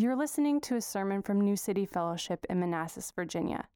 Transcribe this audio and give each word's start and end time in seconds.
You're 0.00 0.16
listening 0.16 0.62
to 0.62 0.76
a 0.76 0.80
sermon 0.80 1.20
from 1.20 1.42
New 1.42 1.56
City 1.56 1.84
Fellowship 1.84 2.46
in 2.48 2.58
Manassas, 2.58 3.12
Virginia. 3.14 3.68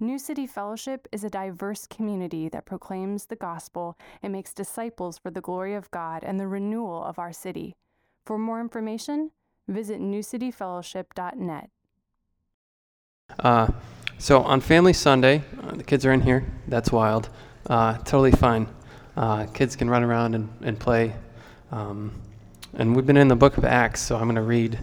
New 0.00 0.18
City 0.18 0.46
Fellowship 0.46 1.06
is 1.12 1.24
a 1.24 1.28
diverse 1.28 1.86
community 1.86 2.48
that 2.48 2.64
proclaims 2.64 3.26
the 3.26 3.36
gospel 3.36 3.98
and 4.22 4.32
makes 4.32 4.54
disciples 4.54 5.18
for 5.18 5.30
the 5.30 5.42
glory 5.42 5.74
of 5.74 5.90
God 5.90 6.24
and 6.24 6.40
the 6.40 6.46
renewal 6.46 7.04
of 7.04 7.18
our 7.18 7.34
city. 7.34 7.74
For 8.24 8.38
more 8.38 8.62
information, 8.62 9.30
visit 9.68 10.00
newcityfellowship.net. 10.00 11.68
Uh, 13.38 13.68
so 14.16 14.40
on 14.44 14.62
Family 14.62 14.94
Sunday, 14.94 15.42
uh, 15.62 15.72
the 15.72 15.84
kids 15.84 16.06
are 16.06 16.12
in 16.12 16.22
here. 16.22 16.50
That's 16.66 16.90
wild. 16.90 17.28
Uh, 17.66 17.98
totally 17.98 18.32
fine. 18.32 18.68
Uh, 19.18 19.44
kids 19.44 19.76
can 19.76 19.90
run 19.90 20.02
around 20.02 20.34
and, 20.34 20.48
and 20.62 20.80
play. 20.80 21.12
Um, 21.70 22.18
and 22.72 22.96
we've 22.96 23.04
been 23.04 23.18
in 23.18 23.28
the 23.28 23.36
book 23.36 23.58
of 23.58 23.66
Acts, 23.66 24.00
so 24.00 24.16
I'm 24.16 24.24
going 24.24 24.36
to 24.36 24.40
read 24.40 24.78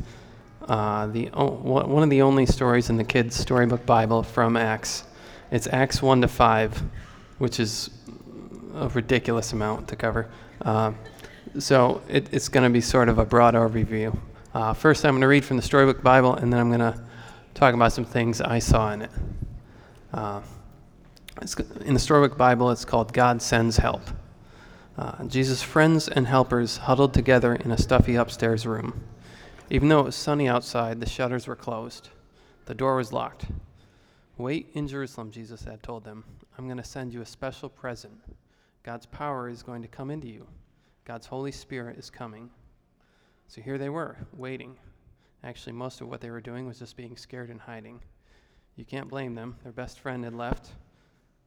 uh, 0.66 1.07
the 1.07 1.27
one 1.27 2.04
of 2.04 2.09
the 2.09 2.21
only 2.21 2.45
stories 2.45 2.90
in 2.90 2.98
the 2.98 3.03
kids' 3.03 3.35
storybook 3.35 3.85
Bible 3.85 4.23
from 4.23 4.58
Acts. 4.58 5.03
It's 5.52 5.67
Acts 5.67 6.02
1 6.02 6.21
to 6.21 6.27
5, 6.27 6.84
which 7.38 7.59
is 7.59 7.91
a 8.73 8.90
ridiculous 8.90 9.54
amount 9.54 9.88
to 9.90 9.95
cover. 9.95 10.30
Uh, 10.62 10.93
so 11.59 12.02
it, 12.09 12.34
it's 12.34 12.49
going 12.49 12.63
to 12.63 12.73
be 12.73 12.81
sort 12.81 13.09
of 13.09 13.20
a 13.20 13.26
broad 13.26 13.54
overview. 13.54 14.17
Uh, 14.54 14.73
first, 14.73 15.05
I'm 15.05 15.12
going 15.12 15.21
to 15.21 15.27
read 15.27 15.45
from 15.45 15.57
the 15.57 15.63
storybook 15.63 16.02
Bible, 16.02 16.34
and 16.35 16.52
then 16.52 16.59
I'm 16.59 16.70
going 16.70 16.79
to 16.79 16.99
talk 17.54 17.73
about 17.73 17.93
some 17.93 18.05
things 18.05 18.41
I 18.41 18.59
saw 18.59 18.91
in 18.91 19.04
it. 19.04 19.12
Uh, 20.13 20.41
in 21.82 21.93
the 21.93 21.99
storybook 21.99 22.38
Bible, 22.38 22.71
it's 22.71 22.85
called 22.85 23.13
God 23.13 23.41
Sends 23.41 23.77
Help. 23.77 24.02
Uh, 24.98 25.26
Jesus' 25.26 25.62
friends 25.62 26.07
and 26.07 26.26
helpers 26.26 26.77
huddled 26.77 27.13
together 27.13 27.54
in 27.54 27.71
a 27.71 27.77
stuffy 27.77 28.16
upstairs 28.16 28.66
room. 28.66 29.04
Even 29.72 29.90
though 29.90 30.02
it 30.02 30.05
was 30.05 30.16
sunny 30.16 30.48
outside, 30.48 31.00
the 31.00 31.10
shutters 31.10 31.48
were 31.48 31.55
closed. 31.55 32.10
The 32.66 32.76
door 32.76 32.98
was 32.98 33.12
locked. 33.12 33.46
Wait 34.38 34.70
in 34.74 34.88
Jerusalem, 34.88 35.32
Jesus 35.32 35.63
had 35.63 35.82
told 35.82 36.04
them. 36.04 36.24
I'm 36.57 36.66
going 36.66 36.77
to 36.77 36.84
send 36.84 37.12
you 37.12 37.22
a 37.22 37.26
special 37.26 37.68
present. 37.68 38.13
God's 38.84 39.07
power 39.07 39.49
is 39.49 39.63
going 39.63 39.82
to 39.82 39.88
come 39.88 40.12
into 40.12 40.27
you. 40.27 40.46
God's 41.04 41.26
Holy 41.26 41.52
Spirit 41.52 41.98
is 41.98 42.12
coming. 42.12 42.52
So 43.48 43.60
here 43.60 43.80
they 43.80 43.90
were, 43.90 44.18
waiting. 44.34 44.76
Actually, 45.44 45.74
most 45.74 46.00
of 46.00 46.10
what 46.10 46.22
they 46.22 46.29
were 46.29 46.41
doing 46.41 46.68
was 46.68 46.77
just 46.77 46.96
being 46.96 47.18
scared 47.18 47.50
and 47.50 47.60
hiding. 47.60 48.02
You 48.76 48.85
can't 48.85 49.10
blame 49.10 49.34
them. 49.34 49.55
Their 49.63 49.72
best 49.72 50.00
friend 50.00 50.24
had 50.24 50.35
left. 50.35 50.74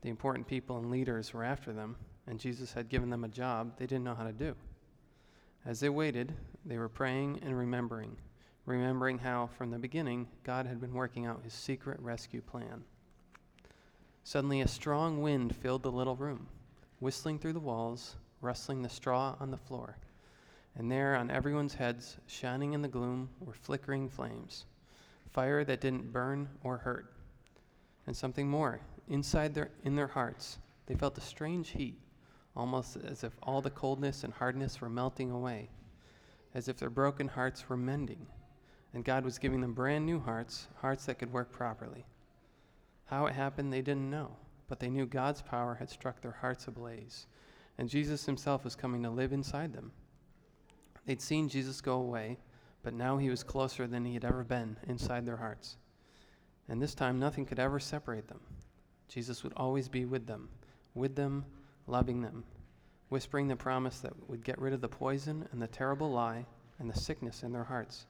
The 0.02 0.08
important 0.08 0.48
people 0.48 0.78
and 0.78 0.90
leaders 0.90 1.32
were 1.32 1.44
after 1.44 1.72
them, 1.72 1.96
and 2.26 2.40
Jesus 2.40 2.72
had 2.72 2.88
given 2.88 3.10
them 3.10 3.22
a 3.22 3.28
job 3.28 3.74
they 3.78 3.86
didn't 3.86 4.04
know 4.04 4.14
how 4.14 4.24
to 4.24 4.32
do. 4.32 4.56
As 5.68 5.80
they 5.80 5.90
waited, 5.90 6.32
they 6.64 6.78
were 6.78 6.88
praying 6.88 7.40
and 7.42 7.54
remembering, 7.54 8.16
remembering 8.64 9.18
how, 9.18 9.50
from 9.58 9.70
the 9.70 9.78
beginning, 9.78 10.26
God 10.42 10.64
had 10.64 10.80
been 10.80 10.94
working 10.94 11.26
out 11.26 11.42
his 11.44 11.52
secret 11.52 12.00
rescue 12.00 12.40
plan. 12.40 12.84
Suddenly, 14.24 14.62
a 14.62 14.66
strong 14.66 15.20
wind 15.20 15.54
filled 15.54 15.82
the 15.82 15.92
little 15.92 16.16
room, 16.16 16.46
whistling 17.00 17.38
through 17.38 17.52
the 17.52 17.60
walls, 17.60 18.16
rustling 18.40 18.80
the 18.80 18.88
straw 18.88 19.36
on 19.40 19.50
the 19.50 19.58
floor. 19.58 19.98
And 20.74 20.90
there, 20.90 21.14
on 21.16 21.30
everyone's 21.30 21.74
heads, 21.74 22.16
shining 22.26 22.72
in 22.72 22.80
the 22.80 22.88
gloom, 22.88 23.28
were 23.38 23.52
flickering 23.52 24.08
flames 24.08 24.64
fire 25.30 25.64
that 25.64 25.82
didn't 25.82 26.10
burn 26.10 26.48
or 26.64 26.78
hurt. 26.78 27.12
And 28.06 28.16
something 28.16 28.48
more, 28.48 28.80
inside 29.06 29.52
their, 29.52 29.68
in 29.84 29.96
their 29.96 30.06
hearts, 30.06 30.56
they 30.86 30.94
felt 30.94 31.18
a 31.18 31.20
strange 31.20 31.68
heat 31.68 32.00
almost 32.58 32.96
as 32.96 33.22
if 33.22 33.32
all 33.40 33.62
the 33.62 33.70
coldness 33.70 34.24
and 34.24 34.34
hardness 34.34 34.80
were 34.80 34.90
melting 34.90 35.30
away, 35.30 35.70
as 36.54 36.66
if 36.66 36.76
their 36.76 36.90
broken 36.90 37.28
hearts 37.28 37.68
were 37.68 37.76
mending, 37.76 38.26
and 38.92 39.04
God 39.04 39.24
was 39.24 39.38
giving 39.38 39.60
them 39.60 39.72
brand 39.72 40.04
new 40.04 40.18
hearts, 40.18 40.66
hearts 40.76 41.06
that 41.06 41.20
could 41.20 41.32
work 41.32 41.52
properly. 41.52 42.04
How 43.04 43.26
it 43.26 43.34
happened, 43.34 43.72
they 43.72 43.80
didn't 43.80 44.10
know, 44.10 44.36
but 44.66 44.80
they 44.80 44.90
knew 44.90 45.06
God's 45.06 45.40
power 45.40 45.76
had 45.76 45.88
struck 45.88 46.20
their 46.20 46.32
hearts 46.32 46.66
ablaze, 46.66 47.28
and 47.78 47.88
Jesus 47.88 48.26
himself 48.26 48.64
was 48.64 48.74
coming 48.74 49.04
to 49.04 49.10
live 49.10 49.32
inside 49.32 49.72
them. 49.72 49.92
They'd 51.06 51.22
seen 51.22 51.48
Jesus 51.48 51.80
go 51.80 52.00
away, 52.00 52.38
but 52.82 52.92
now 52.92 53.18
he 53.18 53.30
was 53.30 53.44
closer 53.44 53.86
than 53.86 54.04
he 54.04 54.14
had 54.14 54.24
ever 54.24 54.42
been 54.42 54.76
inside 54.88 55.24
their 55.24 55.36
hearts. 55.36 55.76
And 56.68 56.82
this 56.82 56.94
time, 56.94 57.20
nothing 57.20 57.46
could 57.46 57.60
ever 57.60 57.78
separate 57.78 58.26
them. 58.26 58.40
Jesus 59.08 59.44
would 59.44 59.54
always 59.56 59.88
be 59.88 60.04
with 60.04 60.26
them, 60.26 60.48
with 60.94 61.14
them 61.14 61.44
loving 61.88 62.22
them, 62.22 62.44
whispering 63.08 63.48
the 63.48 63.56
promise 63.56 64.00
that 64.00 64.28
would 64.28 64.44
get 64.44 64.60
rid 64.60 64.72
of 64.72 64.80
the 64.80 64.88
poison 64.88 65.48
and 65.52 65.60
the 65.60 65.66
terrible 65.66 66.10
lie 66.10 66.44
and 66.78 66.90
the 66.90 66.98
sickness 66.98 67.42
in 67.42 67.52
their 67.52 67.64
hearts. 67.64 68.06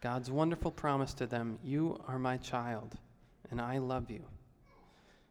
God's 0.00 0.30
wonderful 0.30 0.70
promise 0.70 1.14
to 1.14 1.26
them 1.26 1.58
You 1.62 2.00
are 2.08 2.18
my 2.18 2.36
child, 2.36 2.96
and 3.50 3.60
I 3.60 3.78
love 3.78 4.10
you. 4.10 4.24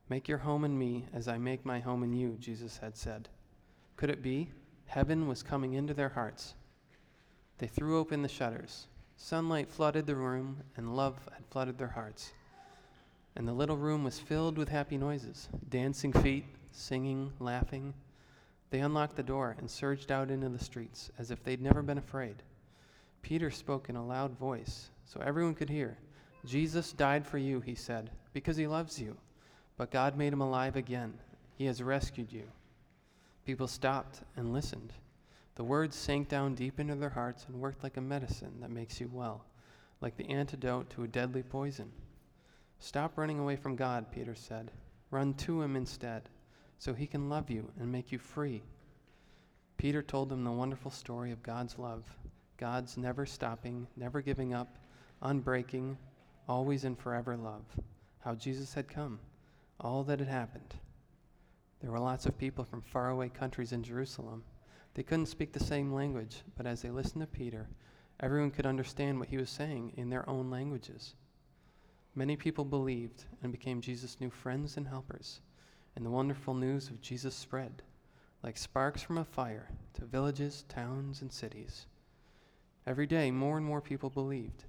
Make 0.09 0.27
your 0.27 0.39
home 0.39 0.65
in 0.65 0.77
me 0.77 1.05
as 1.13 1.27
I 1.27 1.37
make 1.37 1.65
my 1.65 1.79
home 1.79 2.03
in 2.03 2.13
you, 2.13 2.37
Jesus 2.39 2.77
had 2.77 2.97
said. 2.97 3.29
Could 3.95 4.09
it 4.09 4.21
be? 4.21 4.49
Heaven 4.85 5.27
was 5.27 5.43
coming 5.43 5.73
into 5.73 5.93
their 5.93 6.09
hearts. 6.09 6.55
They 7.57 7.67
threw 7.67 7.99
open 7.99 8.21
the 8.21 8.27
shutters. 8.27 8.87
Sunlight 9.15 9.69
flooded 9.69 10.05
the 10.05 10.15
room, 10.15 10.57
and 10.75 10.95
love 10.95 11.17
had 11.33 11.45
flooded 11.47 11.77
their 11.77 11.87
hearts. 11.87 12.33
And 13.35 13.47
the 13.47 13.53
little 13.53 13.77
room 13.77 14.03
was 14.03 14.19
filled 14.19 14.57
with 14.57 14.69
happy 14.69 14.97
noises 14.97 15.49
dancing 15.69 16.13
feet, 16.13 16.45
singing, 16.75 17.31
laughing. 17.39 17.93
They 18.69 18.79
unlocked 18.79 19.15
the 19.15 19.23
door 19.23 19.55
and 19.59 19.69
surged 19.69 20.11
out 20.11 20.31
into 20.31 20.49
the 20.49 20.63
streets 20.63 21.11
as 21.19 21.29
if 21.29 21.43
they'd 21.43 21.61
never 21.61 21.81
been 21.81 21.97
afraid. 21.97 22.41
Peter 23.21 23.51
spoke 23.51 23.87
in 23.87 23.95
a 23.95 24.05
loud 24.05 24.37
voice 24.37 24.89
so 25.05 25.21
everyone 25.21 25.53
could 25.53 25.69
hear. 25.69 25.97
Jesus 26.45 26.91
died 26.91 27.25
for 27.25 27.37
you, 27.37 27.61
he 27.61 27.75
said, 27.75 28.09
because 28.33 28.57
he 28.57 28.67
loves 28.67 28.99
you. 28.99 29.15
But 29.77 29.91
God 29.91 30.17
made 30.17 30.33
him 30.33 30.41
alive 30.41 30.75
again. 30.75 31.13
He 31.55 31.65
has 31.65 31.81
rescued 31.81 32.31
you. 32.31 32.43
People 33.45 33.67
stopped 33.67 34.21
and 34.35 34.53
listened. 34.53 34.91
The 35.55 35.63
words 35.63 35.95
sank 35.95 36.27
down 36.27 36.55
deep 36.55 36.79
into 36.79 36.95
their 36.95 37.09
hearts 37.09 37.45
and 37.47 37.61
worked 37.61 37.83
like 37.83 37.97
a 37.97 38.01
medicine 38.01 38.59
that 38.61 38.71
makes 38.71 38.99
you 38.99 39.09
well, 39.13 39.45
like 40.01 40.17
the 40.17 40.29
antidote 40.29 40.89
to 40.91 41.03
a 41.03 41.07
deadly 41.07 41.43
poison. 41.43 41.91
Stop 42.79 43.17
running 43.17 43.39
away 43.39 43.55
from 43.55 43.75
God, 43.75 44.11
Peter 44.11 44.35
said. 44.35 44.71
Run 45.11 45.35
to 45.35 45.61
him 45.61 45.75
instead 45.75 46.27
so 46.83 46.93
he 46.93 47.07
can 47.07 47.29
love 47.29 47.49
you 47.49 47.71
and 47.79 47.89
make 47.89 48.11
you 48.11 48.19
free. 48.19 48.61
Peter 49.77 50.03
told 50.03 50.27
them 50.27 50.43
the 50.43 50.51
wonderful 50.51 50.91
story 50.91 51.31
of 51.31 51.41
God's 51.41 51.79
love, 51.79 52.03
God's 52.57 52.97
never 52.97 53.25
stopping, 53.25 53.87
never 53.95 54.19
giving 54.19 54.53
up, 54.53 54.75
unbreaking, 55.21 55.97
always 56.49 56.83
and 56.83 56.99
forever 56.99 57.37
love, 57.37 57.63
how 58.19 58.35
Jesus 58.35 58.73
had 58.73 58.89
come, 58.89 59.17
all 59.79 60.03
that 60.03 60.19
had 60.19 60.27
happened. 60.27 60.73
There 61.79 61.89
were 61.89 62.01
lots 62.01 62.25
of 62.25 62.37
people 62.37 62.65
from 62.65 62.81
faraway 62.81 63.29
countries 63.29 63.71
in 63.71 63.81
Jerusalem. 63.81 64.43
They 64.93 65.03
couldn't 65.03 65.27
speak 65.27 65.53
the 65.53 65.63
same 65.63 65.93
language, 65.93 66.43
but 66.57 66.65
as 66.67 66.81
they 66.81 66.89
listened 66.89 67.21
to 67.21 67.27
Peter, 67.27 67.69
everyone 68.19 68.51
could 68.51 68.65
understand 68.65 69.21
what 69.21 69.29
he 69.29 69.37
was 69.37 69.49
saying 69.49 69.93
in 69.95 70.09
their 70.09 70.29
own 70.29 70.49
languages. 70.49 71.15
Many 72.13 72.35
people 72.35 72.65
believed 72.65 73.23
and 73.41 73.53
became 73.53 73.79
Jesus' 73.79 74.19
new 74.19 74.29
friends 74.29 74.75
and 74.75 74.85
helpers 74.85 75.39
and 75.95 76.05
the 76.05 76.09
wonderful 76.09 76.53
news 76.53 76.89
of 76.89 77.01
Jesus 77.01 77.35
spread, 77.35 77.81
like 78.41 78.57
sparks 78.57 79.01
from 79.01 79.17
a 79.17 79.25
fire, 79.25 79.69
to 79.93 80.05
villages, 80.05 80.65
towns, 80.67 81.21
and 81.21 81.31
cities. 81.31 81.85
Every 82.85 83.07
day, 83.07 83.31
more 83.31 83.57
and 83.57 83.65
more 83.65 83.81
people 83.81 84.09
believed, 84.09 84.65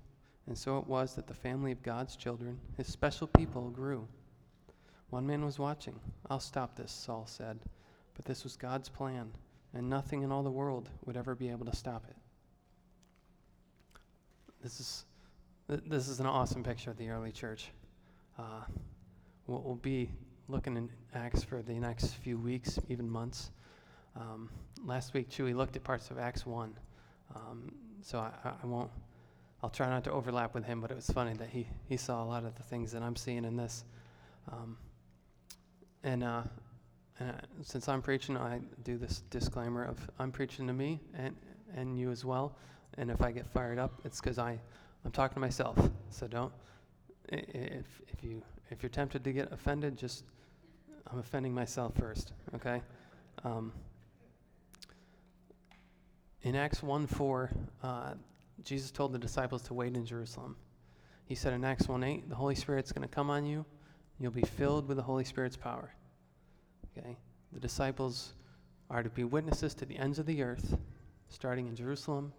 and 0.47 0.57
so 0.57 0.79
it 0.79 0.87
was 0.87 1.15
that 1.15 1.27
the 1.27 1.35
family 1.35 1.73
of 1.73 1.83
God's 1.83 2.17
children, 2.17 2.59
his 2.77 2.87
special 2.87 3.27
people, 3.27 3.71
grew. 3.71 4.07
One 5.11 5.27
man 5.27 5.45
was 5.45 5.59
watching. 5.59 5.99
I'll 6.29 6.41
stop 6.41 6.77
this, 6.77 6.93
Saul 6.93 7.27
said, 7.27 7.59
but 8.15 8.25
this 8.25 8.45
was 8.45 8.57
God's 8.57 8.89
plan, 8.89 9.31
and 9.73 9.89
nothing 9.89 10.23
in 10.23 10.31
all 10.31 10.43
the 10.43 10.51
world 10.51 10.91
would 11.05 11.17
ever 11.17 11.35
be 11.35 11.51
able 11.51 11.67
to 11.67 11.77
stop 11.77 12.05
it. 12.09 12.17
This 14.63 14.81
is, 14.81 15.05
this 15.69 16.09
is 16.09 16.21
an 16.21 16.27
awesome 16.27 16.63
picture 16.63 16.91
of 16.91 16.97
the 16.97 17.11
early 17.11 17.33
church. 17.33 17.71
Uh, 18.39 18.63
what 19.47 19.65
will 19.65 19.77
be 19.77 20.11
looking 20.49 20.77
in 20.77 20.91
Acts 21.15 21.43
for 21.43 21.63
the 21.63 21.75
next 21.75 22.15
few 22.15 22.39
weeks, 22.39 22.79
even 22.89 23.09
months. 23.09 23.51
Um, 24.17 24.51
last 24.85 25.15
week, 25.15 25.31
Chewy 25.31 25.55
looked 25.55 25.77
at 25.77 25.85
parts 25.85 26.11
of 26.11 26.19
Acts 26.19 26.47
1. 26.47 26.75
Um, 27.35 27.75
so 28.03 28.19
I, 28.19 28.31
I, 28.63 28.67
won't, 28.67 28.91
I'll 29.63 29.71
try 29.71 29.89
not 29.89 30.05
to 30.05 30.13
overlap 30.13 30.55
with 30.55 30.65
him, 30.65 30.81
but 30.81 30.91
it 30.91 30.95
was 30.95 31.09
funny 31.09 31.35
that 31.35 31.49
he, 31.49 31.67
he 31.89 31.97
saw 31.97 32.23
a 32.23 32.27
lot 32.27 32.45
of 32.45 32.55
the 32.55 32.63
things 32.63 32.93
that 32.93 33.03
I'm 33.03 33.17
seeing 33.17 33.45
in 33.45 33.57
this. 33.57 33.85
Um, 34.53 34.77
and, 36.03 36.23
uh, 36.23 36.43
and 37.19 37.31
uh, 37.31 37.35
since 37.63 37.89
I'm 37.89 38.03
preaching, 38.03 38.37
I 38.37 38.61
do 38.83 38.99
this 38.99 39.23
disclaimer 39.31 39.85
of 39.85 39.99
I'm 40.19 40.31
preaching 40.31 40.67
to 40.67 40.73
me 40.73 41.01
and, 41.15 41.35
and 41.75 41.99
you 41.99 42.11
as 42.11 42.25
well. 42.25 42.57
And 42.99 43.11
if 43.11 43.23
I 43.23 43.33
get 43.33 43.47
fired 43.47 43.79
up, 43.79 43.93
it's 44.05 44.21
because 44.21 44.39
I'm 44.39 44.61
talking 45.13 45.35
to 45.35 45.41
myself. 45.41 45.79
So 46.11 46.27
don't, 46.27 46.53
if, 47.29 47.87
if, 48.07 48.23
you, 48.23 48.43
if 48.71 48.83
you're 48.83 48.91
tempted 48.91 49.25
to 49.25 49.33
get 49.33 49.53
offended, 49.53 49.97
just 49.97 50.25
I'm 51.11 51.19
offending 51.19 51.53
myself 51.55 51.95
first, 51.95 52.33
okay? 52.55 52.83
Um, 53.45 53.73
in 56.43 56.57
Acts 56.57 56.83
1 56.83 57.07
4, 57.07 57.51
uh, 57.83 58.15
Jesus 58.65 58.91
told 58.91 59.13
the 59.13 59.19
disciples 59.19 59.63
to 59.63 59.75
wait 59.75 59.95
in 59.95 60.05
Jerusalem. 60.05 60.57
He 61.27 61.35
said 61.35 61.53
in 61.53 61.65
Acts 61.65 61.89
1 61.89 62.03
8, 62.03 62.29
the 62.29 62.35
Holy 62.35 62.55
Spirit's 62.55 62.93
going 62.93 63.07
to 63.07 63.15
come 63.15 63.31
on 63.31 63.47
you, 63.47 63.65
you'll 64.19 64.31
be 64.31 64.43
filled 64.43 64.89
with 64.89 64.97
the 64.97 65.03
Holy 65.03 65.25
Spirit's 65.25 65.57
power. 65.57 65.95
Okay? 66.97 67.17
The 67.53 67.61
disciples 67.61 68.35
are 68.91 69.03
to 69.03 69.11
be 69.11 69.25
witnesses 69.25 69.75
to 69.75 69.87
the 69.87 69.97
ends 69.97 70.19
of 70.19 70.27
the 70.27 70.43
earth, 70.43 70.77
starting 71.29 71.67
in 71.67 71.75
Jerusalem, 71.75 72.33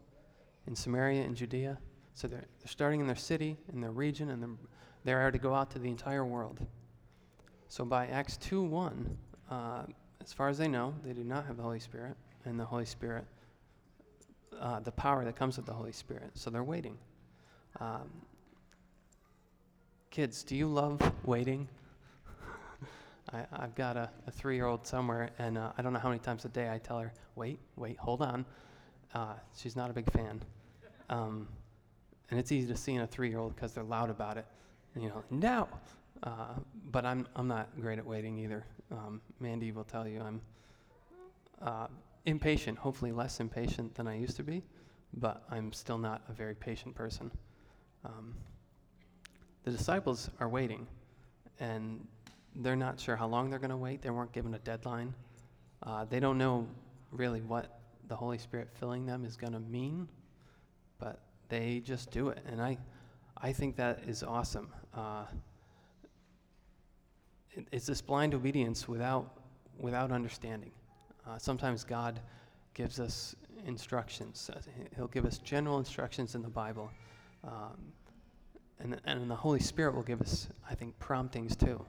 in 0.68 0.76
Samaria, 0.76 1.24
in 1.24 1.36
Judea. 1.36 1.78
So 2.14 2.28
they're, 2.28 2.46
they're 2.60 2.68
starting 2.68 3.02
in 3.02 3.08
their 3.08 3.16
city, 3.16 3.58
in 3.74 3.82
their 3.82 3.92
region, 3.92 4.30
and 4.30 4.42
they're, 4.42 4.50
they 5.06 5.14
are 5.14 5.32
to 5.32 5.38
go 5.38 5.54
out 5.54 5.70
to 5.72 5.80
the 5.80 5.88
entire 5.88 6.26
world. 6.26 6.60
So 7.70 7.86
by 7.86 8.08
Acts 8.08 8.38
2 8.38 8.64
1, 8.64 9.18
uh, 9.50 9.84
as 10.22 10.34
far 10.34 10.50
as 10.50 10.58
they 10.58 10.68
know, 10.68 10.94
they 11.04 11.14
do 11.14 11.24
not 11.24 11.46
have 11.46 11.58
the 11.58 11.64
Holy 11.64 11.80
Spirit, 11.80 12.18
and 12.44 12.60
the 12.60 12.66
Holy 12.66 12.86
Spirit, 12.86 13.26
uh, 14.60 14.80
the 14.80 14.92
power 14.92 15.24
that 15.24 15.36
comes 15.36 15.58
with 15.58 15.68
the 15.68 15.74
Holy 15.74 15.92
Spirit. 15.92 16.32
So 16.34 16.50
they're 16.50 16.64
waiting. 16.64 16.98
Um, 17.80 18.10
kids, 20.10 20.44
do 20.44 20.56
you 20.56 20.68
love 20.68 21.00
waiting? 21.24 21.68
I, 23.34 23.46
have 23.60 23.76
got 23.76 23.98
a, 23.98 24.10
a 24.26 24.32
three 24.32 24.56
year 24.56 24.66
old 24.66 24.88
somewhere, 24.88 25.30
and 25.38 25.58
uh, 25.58 25.72
I 25.78 25.84
don't 25.84 25.94
know 25.94 26.00
how 26.00 26.10
many 26.10 26.20
times 26.20 26.46
a 26.46 26.50
day 26.50 26.72
I 26.72 26.80
tell 26.80 27.00
her, 27.00 27.14
wait, 27.36 27.60
wait, 27.76 27.98
hold 27.98 28.24
on. 28.24 28.46
Uh, 29.14 29.34
she's 29.56 29.76
not 29.76 29.92
a 29.92 29.94
big 29.94 30.12
fan. 30.12 30.42
Um, 31.10 31.48
and 32.32 32.40
it's 32.40 32.52
easy 32.52 32.68
to 32.68 32.76
see 32.76 32.96
in 32.96 33.02
a 33.02 33.08
three 33.08 33.30
year 33.30 33.38
old 33.38 33.56
because 33.56 33.74
they're 33.74 33.84
loud 33.84 34.10
about 34.10 34.38
it. 34.38 34.46
You 35.00 35.10
know, 35.10 35.24
no! 35.30 35.68
Uh, 36.24 36.54
but 36.92 37.06
I'm, 37.06 37.28
I'm 37.36 37.48
not 37.48 37.70
great 37.80 38.00
at 38.00 38.06
waiting 38.06 38.38
either. 38.38 38.66
Um, 38.92 39.22
Mandy 39.40 39.72
will 39.72 39.84
tell 39.84 40.08
you 40.08 40.22
I'm 40.22 40.42
uh, 41.62 41.88
impatient, 42.26 42.78
hopefully 42.78 43.12
less 43.12 43.40
impatient 43.40 43.94
than 43.96 44.08
I 44.08 44.18
used 44.18 44.38
to 44.38 44.44
be, 44.44 44.64
but 45.14 45.44
I'm 45.52 45.74
still 45.74 45.98
not 45.98 46.22
a 46.30 46.34
very 46.34 46.56
patient 46.56 46.96
person. 46.96 47.30
Um, 48.06 48.34
the 49.64 49.72
disciples 49.72 50.30
are 50.40 50.48
waiting, 50.48 50.88
and 51.60 52.08
they're 52.58 52.76
not 52.76 53.00
sure 53.00 53.16
how 53.16 53.28
long 53.28 53.50
they're 53.50 53.60
going 53.60 53.72
to 53.72 53.78
wait. 53.78 54.02
They 54.02 54.12
weren't 54.12 54.32
given 54.32 54.54
a 54.54 54.60
deadline. 54.60 55.14
Uh, 55.84 56.06
they 56.06 56.20
don't 56.20 56.38
know 56.38 56.68
really 57.12 57.42
what 57.42 57.80
the 58.08 58.16
Holy 58.16 58.38
Spirit 58.38 58.70
filling 58.80 59.06
them 59.06 59.26
is 59.26 59.36
going 59.36 59.54
to 59.54 59.60
mean, 59.60 60.08
but 61.00 61.20
they 61.50 61.82
just 61.84 62.12
do 62.12 62.30
it. 62.30 62.40
And 62.48 62.62
I, 62.62 62.78
I 63.42 63.52
think 63.52 63.76
that 63.76 64.00
is 64.08 64.24
awesome. 64.24 64.70
Uh, 64.94 65.26
it, 67.52 67.68
it's 67.72 67.86
this 67.86 68.02
blind 68.02 68.34
obedience 68.34 68.88
without, 68.88 69.32
without 69.80 70.12
understanding. 70.12 70.72
Uh, 71.28 71.38
sometimes 71.38 71.84
God 71.84 72.20
gives 72.74 73.00
us 73.00 73.36
instructions. 73.66 74.50
He'll 74.96 75.08
give 75.08 75.26
us 75.26 75.38
general 75.40 75.80
instructions 75.80 76.36
in 76.36 76.42
the 76.42 76.50
Bible. 76.50 76.92
Um, 77.44 77.92
and, 78.80 79.00
and 79.06 79.30
the 79.30 79.36
Holy 79.36 79.60
Spirit 79.60 79.96
will 79.96 80.04
give 80.04 80.22
us, 80.22 80.48
I 80.70 80.76
think, 80.76 80.98
promptings 81.00 81.56
too. 81.56 81.84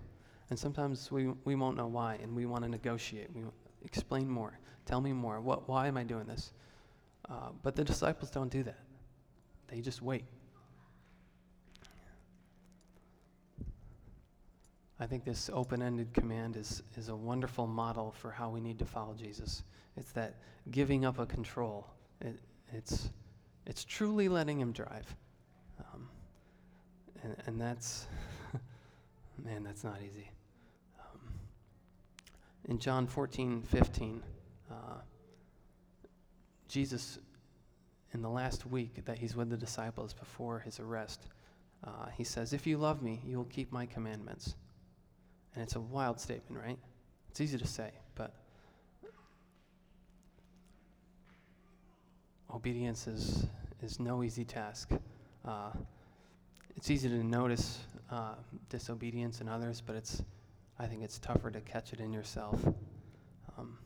And 0.51 0.59
sometimes 0.59 1.11
we, 1.11 1.29
we 1.45 1.57
won't 1.57 1.77
know 1.77 1.89
why, 1.89 2.19
and 2.23 2.35
we 2.35 2.47
want 2.47 2.63
to 2.63 2.71
negotiate. 2.71 3.29
We 3.35 3.43
explain 3.85 4.29
more. 4.29 4.59
Tell 4.85 5.01
me 5.01 5.13
more. 5.13 5.41
What, 5.41 5.69
why 5.69 5.89
am 5.89 5.97
I 5.97 6.05
doing 6.05 6.27
this? 6.27 6.53
Uh, 7.29 7.51
but 7.63 7.75
the 7.75 7.83
disciples 7.83 8.31
don't 8.31 8.51
do 8.51 8.63
that. 8.63 8.79
They 9.67 9.81
just 9.81 10.01
wait. 10.01 10.25
I 14.99 15.07
think 15.07 15.25
this 15.25 15.51
open 15.53 15.83
ended 15.83 16.13
command 16.15 16.57
is, 16.57 16.83
is 16.97 17.09
a 17.09 17.17
wonderful 17.17 17.67
model 17.67 18.13
for 18.13 18.31
how 18.31 18.49
we 18.49 18.61
need 18.61 18.79
to 18.79 18.87
follow 18.87 19.15
Jesus. 19.15 19.63
It's 19.97 20.13
that 20.13 20.37
giving 20.71 21.05
up 21.05 21.19
of 21.19 21.29
control, 21.29 21.87
it, 22.21 22.39
it's, 22.73 23.11
it's 23.67 23.85
truly 23.85 24.29
letting 24.29 24.59
Him 24.59 24.73
drive. 24.73 25.15
Um, 25.81 26.09
and, 27.23 27.37
and 27.47 27.61
that's, 27.61 28.07
man, 29.45 29.63
that's 29.63 29.85
not 29.85 29.99
easy. 30.03 30.31
Um, 30.99 31.21
in 32.69 32.79
John 32.79 33.07
14, 33.07 33.63
15, 33.63 34.23
uh, 34.71 34.75
Jesus, 36.69 37.19
in 38.13 38.23
the 38.23 38.31
last 38.31 38.67
week 38.67 39.05
that 39.05 39.19
he's 39.19 39.37
with 39.37 39.51
the 39.51 39.57
disciples 39.57 40.15
before 40.15 40.59
his 40.61 40.81
arrest, 40.81 41.29
uh, 41.85 42.07
he 42.17 42.25
says, 42.25 42.53
If 42.55 42.67
you 42.67 42.79
love 42.79 43.03
me, 43.03 43.21
you 43.25 43.37
will 43.37 43.45
keep 43.45 43.71
my 43.71 43.85
commandments. 43.87 44.57
And 45.57 45.63
it's 45.63 45.75
a 45.75 45.81
wild 45.81 46.21
statement, 46.21 46.63
right? 46.63 46.79
It's 47.31 47.41
easy 47.41 47.57
to 47.57 47.67
say, 47.67 47.91
but 48.15 48.35
obedience 52.55 53.07
is, 53.07 53.47
is 53.83 53.99
no 53.99 54.23
easy 54.23 54.45
task. 54.45 54.91
Uh, 55.47 55.71
it's 56.77 56.91
easy 56.91 57.09
to 57.09 57.25
notice 57.25 57.79
uh, 58.11 58.35
disobedience 58.69 59.41
in 59.41 59.49
others, 59.49 59.83
but 59.85 59.97
it's, 59.97 60.23
I 60.79 60.85
think 60.85 61.03
it's 61.03 61.19
tougher 61.19 61.51
to 61.51 61.61
catch 61.63 61.95
it 61.95 62.01
in 62.01 62.13
yourself. 62.13 62.63
Um, 63.57 63.79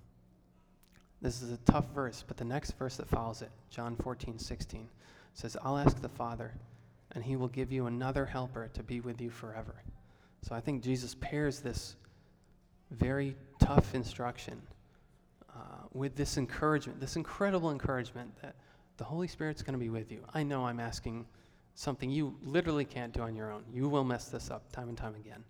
this 1.23 1.40
is 1.40 1.52
a 1.52 1.56
tough 1.58 1.87
verse, 1.94 2.25
but 2.26 2.37
the 2.37 2.44
next 2.44 2.73
verse 2.73 2.96
that 2.96 3.08
follows 3.08 3.43
it, 3.43 3.50
John 3.70 3.94
14, 3.94 4.40
16, 4.40 4.88
says, 5.34 5.56
I'll 5.62 5.78
ask 5.78 6.02
the 6.02 6.08
Father, 6.08 6.52
and 7.12 7.23
he 7.23 7.37
will 7.37 7.49
give 7.49 7.70
you 7.70 7.87
another 7.87 8.26
helper 8.26 8.69
to 8.75 8.82
be 8.82 8.99
with 8.99 9.20
you 9.20 9.31
forever. 9.31 9.76
So 10.42 10.54
I 10.54 10.60
think 10.60 10.82
Jesus 10.82 11.14
pairs 11.20 11.60
this 11.60 11.96
very 12.90 13.37
tough 13.58 13.94
instruction 13.94 14.60
uh, 15.54 15.84
with 15.92 16.16
this 16.16 16.38
encouragement, 16.38 17.00
this 17.00 17.16
incredible 17.16 17.70
encouragement 17.70 18.31
that 18.42 18.56
the 18.96 19.04
Holy 19.04 19.28
Spirit's 19.28 19.62
going 19.62 19.75
to 19.75 19.78
be 19.78 19.90
with 19.90 20.10
you. 20.10 20.25
I 20.34 20.42
know 20.42 20.66
I'm 20.66 20.81
asking 20.81 21.26
something 21.75 22.10
you 22.10 22.37
literally 22.42 22.84
can't 22.84 23.12
do 23.12 23.22
on 23.22 23.34
your 23.34 23.50
own. 23.50 23.64
You 23.72 23.88
will 23.88 24.04
mess 24.04 24.28
this 24.28 24.50
up 24.50 24.70
time 24.72 24.88
and 24.88 24.98
time 24.98 25.14
again. 25.14 25.44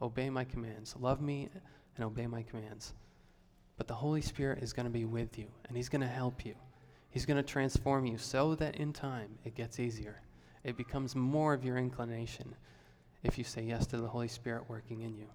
Obey 0.00 0.30
my 0.30 0.44
commands. 0.44 0.94
Love 1.00 1.20
me 1.20 1.48
and 1.96 2.04
obey 2.04 2.26
my 2.26 2.42
commands. 2.42 2.94
But 3.76 3.88
the 3.88 3.94
Holy 3.94 4.20
Spirit 4.20 4.62
is 4.62 4.72
going 4.72 4.84
to 4.84 4.90
be 4.90 5.04
with 5.04 5.38
you, 5.38 5.46
and 5.66 5.76
He's 5.76 5.88
going 5.88 6.02
to 6.02 6.06
help 6.06 6.44
you. 6.44 6.54
He's 7.10 7.26
going 7.26 7.36
to 7.36 7.42
transform 7.42 8.06
you 8.06 8.18
so 8.18 8.54
that 8.56 8.76
in 8.76 8.92
time 8.92 9.30
it 9.44 9.54
gets 9.54 9.78
easier. 9.78 10.20
It 10.64 10.76
becomes 10.76 11.14
more 11.14 11.52
of 11.52 11.64
your 11.64 11.76
inclination 11.76 12.54
if 13.22 13.38
you 13.38 13.44
say 13.44 13.62
yes 13.62 13.86
to 13.88 13.96
the 13.96 14.08
Holy 14.08 14.28
Spirit 14.28 14.64
working 14.68 15.02
in 15.02 15.16
you. 15.16 15.26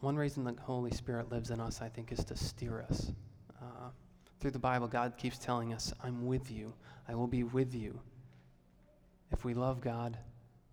One 0.00 0.16
reason 0.16 0.44
the 0.44 0.54
Holy 0.60 0.90
Spirit 0.90 1.30
lives 1.32 1.50
in 1.50 1.60
us, 1.60 1.80
I 1.80 1.88
think, 1.88 2.12
is 2.12 2.22
to 2.24 2.36
steer 2.36 2.84
us. 2.90 3.10
Uh, 3.62 3.88
through 4.38 4.50
the 4.50 4.58
Bible, 4.58 4.86
God 4.86 5.14
keeps 5.16 5.38
telling 5.38 5.72
us, 5.72 5.94
I'm 6.02 6.26
with 6.26 6.50
you. 6.50 6.74
I 7.08 7.14
will 7.14 7.26
be 7.26 7.42
with 7.42 7.74
you. 7.74 7.98
If 9.32 9.46
we 9.46 9.54
love 9.54 9.80
God, 9.80 10.18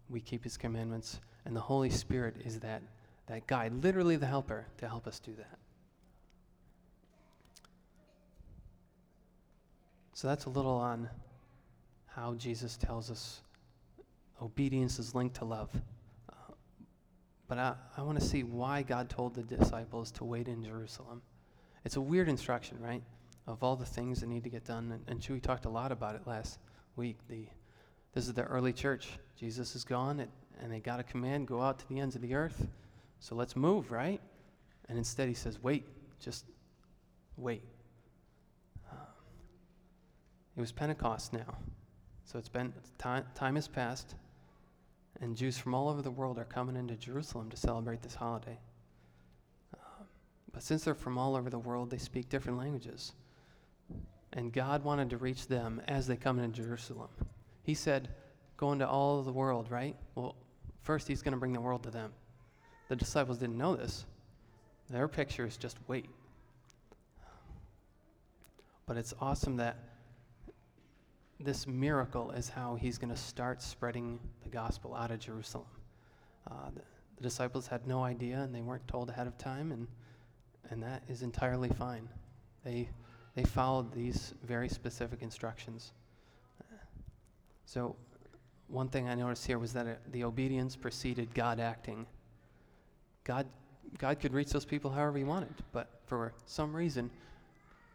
we 0.09 0.19
keep 0.19 0.43
His 0.43 0.57
commandments, 0.57 1.21
and 1.45 1.55
the 1.55 1.61
Holy 1.61 1.89
Spirit 1.89 2.41
is 2.43 2.59
that, 2.59 2.81
that 3.27 3.47
guide, 3.47 3.81
literally 3.81 4.17
the 4.17 4.25
helper, 4.25 4.67
to 4.79 4.89
help 4.89 5.07
us 5.07 5.19
do 5.19 5.33
that. 5.35 5.57
So 10.13 10.27
that's 10.27 10.45
a 10.45 10.49
little 10.49 10.71
on 10.75 11.09
how 12.05 12.33
Jesus 12.35 12.77
tells 12.77 13.09
us 13.09 13.41
obedience 14.41 14.99
is 14.99 15.15
linked 15.15 15.35
to 15.37 15.45
love. 15.45 15.69
Uh, 16.29 16.53
but 17.47 17.57
I, 17.57 17.73
I 17.97 18.01
want 18.01 18.19
to 18.19 18.25
see 18.25 18.43
why 18.43 18.81
God 18.81 19.09
told 19.09 19.35
the 19.35 19.43
disciples 19.43 20.11
to 20.11 20.23
wait 20.23 20.47
in 20.47 20.63
Jerusalem. 20.63 21.21
It's 21.85 21.95
a 21.95 22.01
weird 22.01 22.27
instruction, 22.27 22.77
right? 22.81 23.01
Of 23.47 23.63
all 23.63 23.75
the 23.75 23.85
things 23.85 24.19
that 24.19 24.27
need 24.27 24.43
to 24.43 24.49
get 24.49 24.65
done. 24.65 24.91
And, 24.91 25.03
and 25.07 25.19
Chewy 25.19 25.41
talked 25.41 25.65
a 25.65 25.69
lot 25.69 25.91
about 25.91 26.15
it 26.15 26.21
last 26.25 26.59
week. 26.95 27.17
The, 27.29 27.47
this 28.13 28.27
is 28.27 28.33
the 28.33 28.43
early 28.43 28.73
church. 28.73 29.09
Jesus 29.39 29.75
is 29.75 29.83
gone, 29.83 30.19
it, 30.19 30.29
and 30.61 30.71
they 30.71 30.79
got 30.79 30.99
a 30.99 31.03
command 31.03 31.47
go 31.47 31.61
out 31.61 31.79
to 31.79 31.89
the 31.89 31.99
ends 31.99 32.15
of 32.15 32.21
the 32.21 32.35
earth. 32.35 32.67
So 33.19 33.35
let's 33.35 33.55
move, 33.55 33.91
right? 33.91 34.19
And 34.89 34.97
instead, 34.97 35.27
he 35.27 35.33
says, 35.33 35.61
wait, 35.63 35.87
just 36.19 36.45
wait. 37.37 37.63
It 40.55 40.59
was 40.59 40.71
Pentecost 40.71 41.33
now. 41.33 41.57
So 42.25 42.37
it's 42.37 42.49
been 42.49 42.73
time, 42.97 43.25
time 43.35 43.55
has 43.55 43.67
passed, 43.67 44.15
and 45.19 45.35
Jews 45.35 45.57
from 45.57 45.73
all 45.73 45.89
over 45.89 46.01
the 46.01 46.11
world 46.11 46.39
are 46.39 46.45
coming 46.45 46.75
into 46.75 46.95
Jerusalem 46.95 47.49
to 47.49 47.57
celebrate 47.57 48.01
this 48.01 48.15
holiday. 48.15 48.57
Uh, 49.73 50.03
but 50.51 50.63
since 50.63 50.83
they're 50.83 50.95
from 50.95 51.17
all 51.17 51.35
over 51.35 51.49
the 51.49 51.59
world, 51.59 51.89
they 51.89 51.97
speak 51.97 52.29
different 52.29 52.57
languages. 52.57 53.13
And 54.33 54.53
God 54.53 54.83
wanted 54.83 55.09
to 55.09 55.17
reach 55.17 55.47
them 55.47 55.81
as 55.87 56.07
they 56.07 56.15
come 56.15 56.39
into 56.39 56.61
Jerusalem. 56.61 57.09
He 57.63 57.73
said, 57.73 58.09
Go 58.57 58.71
into 58.71 58.87
all 58.87 59.23
the 59.23 59.31
world, 59.31 59.71
right? 59.71 59.95
Well, 60.15 60.35
first, 60.83 61.07
He's 61.07 61.21
going 61.21 61.33
to 61.33 61.39
bring 61.39 61.53
the 61.53 61.61
world 61.61 61.83
to 61.83 61.91
them. 61.91 62.11
The 62.89 62.95
disciples 62.95 63.39
didn't 63.39 63.57
know 63.57 63.75
this. 63.75 64.05
Their 64.89 65.07
picture 65.07 65.45
is 65.45 65.57
just 65.57 65.77
wait. 65.87 66.09
But 68.85 68.97
it's 68.97 69.13
awesome 69.19 69.57
that 69.57 69.77
this 71.43 71.67
miracle 71.67 72.31
is 72.31 72.49
how 72.49 72.75
he's 72.75 72.97
going 72.97 73.13
to 73.13 73.19
start 73.19 73.61
spreading 73.61 74.19
the 74.43 74.49
gospel 74.49 74.95
out 74.95 75.11
of 75.11 75.19
Jerusalem. 75.19 75.67
Uh, 76.49 76.69
the, 76.73 76.81
the, 77.17 77.23
disciples 77.23 77.67
had 77.67 77.85
no 77.85 78.03
idea, 78.03 78.39
and 78.39 78.53
they 78.53 78.61
weren't 78.61 78.87
told 78.87 79.09
ahead 79.09 79.27
of 79.27 79.37
time, 79.37 79.71
and 79.71 79.87
and 80.71 80.81
that 80.81 81.03
is 81.09 81.21
entirely 81.21 81.69
fine. 81.69 82.07
They, 82.63 82.89
they 83.35 83.43
followed 83.43 83.93
these 83.93 84.33
very 84.43 84.69
specific 84.69 85.21
instructions. 85.21 85.91
So, 87.65 87.95
one 88.67 88.87
thing 88.87 89.09
I 89.09 89.15
noticed 89.15 89.45
here 89.45 89.59
was 89.59 89.73
that 89.73 89.85
it, 89.85 89.99
the 90.11 90.23
obedience 90.23 90.75
preceded 90.75 91.33
God 91.33 91.59
acting. 91.59 92.05
God, 93.23 93.45
God 93.97 94.19
could 94.19 94.33
reach 94.33 94.49
those 94.49 94.65
people 94.65 94.91
however 94.91 95.17
He 95.17 95.23
wanted, 95.23 95.53
but 95.73 95.89
for 96.05 96.33
some 96.45 96.73
reason, 96.73 97.09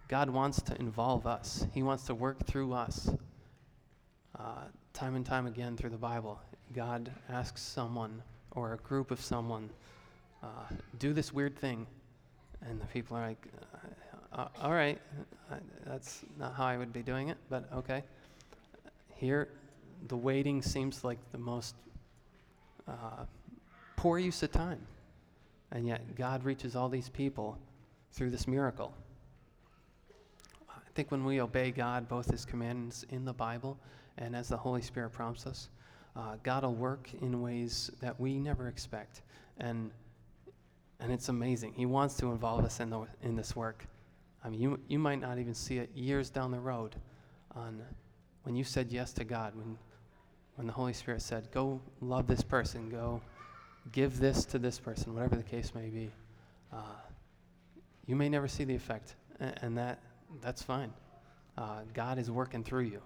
God 0.09 0.31
wants 0.31 0.61
to 0.63 0.79
involve 0.79 1.27
us. 1.27 1.67
He 1.73 1.83
wants 1.83 2.05
to 2.05 2.15
work 2.15 2.47
through 2.47 2.75
us. 2.75 3.11
Uh, 4.39 4.65
time 4.93 5.15
and 5.15 5.25
time 5.25 5.47
again 5.47 5.77
through 5.77 5.91
the 5.91 5.97
Bible, 5.97 6.41
God 6.75 7.11
asks 7.29 7.63
someone 7.63 8.23
or 8.51 8.75
a 8.75 8.77
group 8.79 9.11
of 9.11 9.21
someone, 9.21 9.71
uh, 10.43 10.47
do 10.99 11.13
this 11.13 11.33
weird 11.33 11.57
thing. 11.59 11.87
And 12.63 12.81
the 12.81 12.87
people 12.87 13.17
are 13.17 13.29
like, 13.29 13.47
uh, 14.33 14.43
uh 14.43 14.49
all 14.61 14.73
right, 14.73 15.01
that's 15.87 16.21
not 16.39 16.55
how 16.55 16.65
I 16.65 16.77
would 16.77 16.93
be 16.93 17.03
doing 17.03 17.29
it, 17.29 17.37
but 17.49 17.69
okay. 17.73 18.03
Here, 19.15 19.49
the 20.09 20.17
waiting 20.17 20.63
seems 20.63 21.05
like 21.05 21.19
the 21.33 21.39
most 21.39 21.75
uh, 22.89 23.25
poor 23.97 24.19
use 24.19 24.43
of 24.43 24.53
time. 24.53 24.81
And 25.73 25.87
yet, 25.87 26.15
God 26.15 26.45
reaches 26.45 26.77
all 26.77 26.89
these 26.89 27.09
people 27.09 27.59
through 28.13 28.31
this 28.31 28.47
miracle. 28.47 28.95
I 30.69 30.91
think 30.95 31.11
when 31.11 31.25
we 31.25 31.41
obey 31.41 31.71
God, 31.71 32.09
both 32.09 32.31
His 32.31 32.45
commands 32.45 33.05
in 33.11 33.25
the 33.25 33.33
Bible 33.33 33.79
and 34.19 34.35
as 34.35 34.49
the 34.49 34.57
Holy 34.57 34.83
Spirit 34.83 35.11
prompts 35.11 35.47
us, 35.47 35.69
uh, 36.17 36.37
God 36.43 36.63
will 36.63 36.75
work 36.75 37.11
in 37.21 37.43
ways 37.43 37.91
that 38.01 38.19
we 38.19 38.39
never 38.39 38.69
expect. 38.69 39.23
And, 39.59 39.91
and 41.01 41.13
it's 41.13 41.29
amazing. 41.29 41.75
He 41.75 41.87
wants 41.87 42.17
to 42.19 42.31
involve 42.31 42.65
us 42.65 42.81
in, 42.81 42.91
the, 42.91 43.07
in 43.23 43.37
this 43.37 43.55
work. 43.55 43.87
I 44.43 44.49
mean, 44.49 44.61
you, 44.61 44.81
you 44.89 44.99
might 44.99 45.21
not 45.21 45.39
even 45.39 45.55
see 45.55 45.79
it 45.79 45.91
years 45.95 46.31
down 46.31 46.51
the 46.51 46.61
road 46.61 46.97
on 47.55 47.83
when 48.45 48.55
you 48.55 48.65
said 48.65 48.91
yes 48.91 49.13
to 49.15 49.25
God, 49.25 49.55
when, 49.57 49.77
when 50.55 50.67
the 50.67 50.73
Holy 50.73 50.93
Spirit 50.93 51.21
said, 51.21 51.49
go 51.53 51.81
love 52.01 52.27
this 52.27 52.43
person, 52.43 52.89
go 52.89 53.21
give 53.93 54.19
this 54.19 54.45
to 54.47 54.59
this 54.59 54.79
person, 54.79 55.15
whatever 55.15 55.37
the 55.37 55.43
case 55.43 55.75
may 55.75 55.89
be. 55.89 56.11
Uh, 56.73 56.79
you 58.07 58.15
may 58.15 58.29
never 58.29 58.49
see 58.49 58.65
the 58.65 58.75
effect, 58.75 59.17
and, 59.41 59.55
and 59.63 59.79
that, 59.79 60.01
that's 60.41 60.63
fine. 60.63 60.93
Uh, 61.59 61.81
God 61.93 62.19
is 62.19 62.31
working 62.31 62.63
through 62.63 62.85
you. 62.85 63.03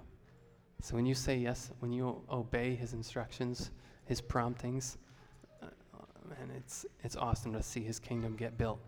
So 0.82 0.96
when 0.96 1.04
you 1.04 1.14
say 1.14 1.36
yes, 1.36 1.70
when 1.80 1.92
you 1.92 2.22
obey 2.30 2.74
his 2.74 2.94
instructions, 2.94 3.70
his 4.06 4.20
promptings, 4.20 4.96
uh, 5.62 5.66
man, 6.28 6.50
it's, 6.56 6.86
it's 7.04 7.16
awesome 7.16 7.52
to 7.52 7.62
see 7.62 7.82
his 7.82 7.98
kingdom 7.98 8.34
get 8.34 8.56
built. 8.56 8.80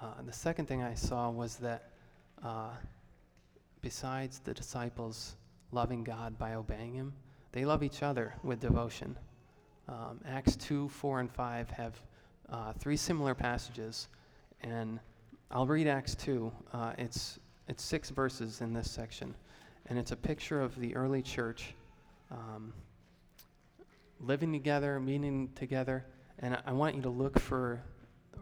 Uh, 0.00 0.22
the 0.26 0.32
second 0.32 0.66
thing 0.66 0.82
I 0.82 0.92
saw 0.92 1.30
was 1.30 1.56
that 1.56 1.90
uh, 2.44 2.72
besides 3.80 4.40
the 4.40 4.52
disciples 4.52 5.36
loving 5.72 6.04
God 6.04 6.38
by 6.38 6.54
obeying 6.54 6.92
him, 6.92 7.14
they 7.52 7.64
love 7.64 7.82
each 7.82 8.02
other 8.02 8.34
with 8.42 8.60
devotion. 8.60 9.16
Um, 9.88 10.20
Acts 10.28 10.56
2, 10.56 10.90
4, 10.90 11.20
and 11.20 11.30
5 11.30 11.70
have 11.70 12.02
uh, 12.50 12.72
three 12.74 12.96
similar 12.96 13.34
passages, 13.34 14.08
and 14.62 15.00
I'll 15.50 15.66
read 15.66 15.86
Acts 15.86 16.14
2. 16.14 16.52
Uh, 16.72 16.92
it's 16.98 17.38
it's 17.68 17.82
six 17.82 18.10
verses 18.10 18.60
in 18.60 18.72
this 18.72 18.90
section, 18.90 19.34
and 19.86 19.98
it's 19.98 20.12
a 20.12 20.16
picture 20.16 20.60
of 20.60 20.78
the 20.78 20.94
early 20.96 21.22
church 21.22 21.74
um, 22.30 22.72
living 24.20 24.52
together, 24.52 25.00
meeting 25.00 25.50
together. 25.54 26.04
And 26.40 26.54
I, 26.54 26.60
I, 26.66 26.72
want 26.72 26.96
you 26.96 27.02
to 27.02 27.10
look 27.10 27.38
for, 27.38 27.80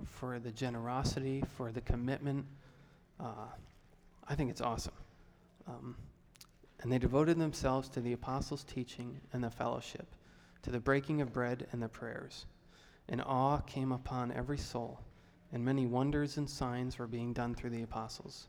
for 0.04 0.38
the 0.38 0.50
generosity, 0.50 1.42
for 1.56 1.70
the 1.70 1.80
commitment. 1.82 2.46
Uh, 3.20 3.46
I 4.28 4.34
think 4.34 4.50
it's 4.50 4.60
awesome. 4.60 4.94
Um, 5.68 5.96
and 6.80 6.90
they 6.90 6.98
devoted 6.98 7.38
themselves 7.38 7.88
to 7.90 8.00
the 8.00 8.12
apostles' 8.12 8.64
teaching 8.64 9.20
and 9.32 9.44
the 9.44 9.50
fellowship, 9.50 10.06
to 10.62 10.70
the 10.70 10.80
breaking 10.80 11.20
of 11.20 11.32
bread 11.32 11.66
and 11.72 11.80
the 11.80 11.88
prayers. 11.88 12.46
And 13.08 13.22
awe 13.22 13.58
came 13.58 13.92
upon 13.92 14.32
every 14.32 14.58
soul, 14.58 15.00
and 15.52 15.64
many 15.64 15.86
wonders 15.86 16.38
and 16.38 16.48
signs 16.48 16.98
were 16.98 17.06
being 17.06 17.32
done 17.32 17.54
through 17.54 17.70
the 17.70 17.82
apostles. 17.82 18.48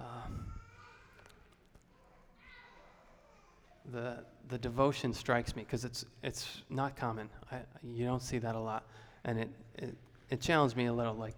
um, 0.00 0.46
the 3.92 4.24
the 4.48 4.58
devotion 4.58 5.12
strikes 5.12 5.54
me 5.54 5.62
because 5.62 5.84
it's 5.84 6.04
it's 6.22 6.62
not 6.68 6.96
common. 6.96 7.28
I, 7.50 7.58
you 7.82 8.04
don't 8.04 8.22
see 8.22 8.38
that 8.38 8.54
a 8.54 8.60
lot, 8.60 8.86
and 9.24 9.38
it, 9.38 9.50
it 9.76 9.96
it 10.30 10.40
challenged 10.40 10.76
me 10.76 10.86
a 10.86 10.92
little. 10.92 11.14
Like, 11.14 11.36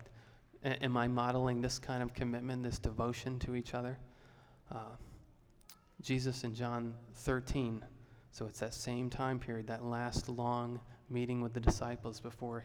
am 0.65 0.97
I 0.97 1.09
modeling 1.09 1.61
this 1.61 1.79
kind 1.79 2.03
of 2.03 2.15
commitment, 2.15 2.63
this 2.63 2.79
devotion 2.79 3.39
to 3.41 3.55
each 3.55 3.75
other? 3.75 3.99
Uh, 4.71 4.97
Jesus 6.01 6.43
in 6.45 6.55
John 6.55 6.95
13, 7.15 7.85
so 8.33 8.47
it's 8.47 8.59
that 8.61 8.75
same 8.75 9.09
time 9.09 9.39
period, 9.39 9.67
that 9.69 9.85
last 9.85 10.29
long 10.29 10.81
meeting 11.11 11.43
with 11.43 11.53
the 11.53 11.61
disciples 11.61 12.19
before 12.19 12.65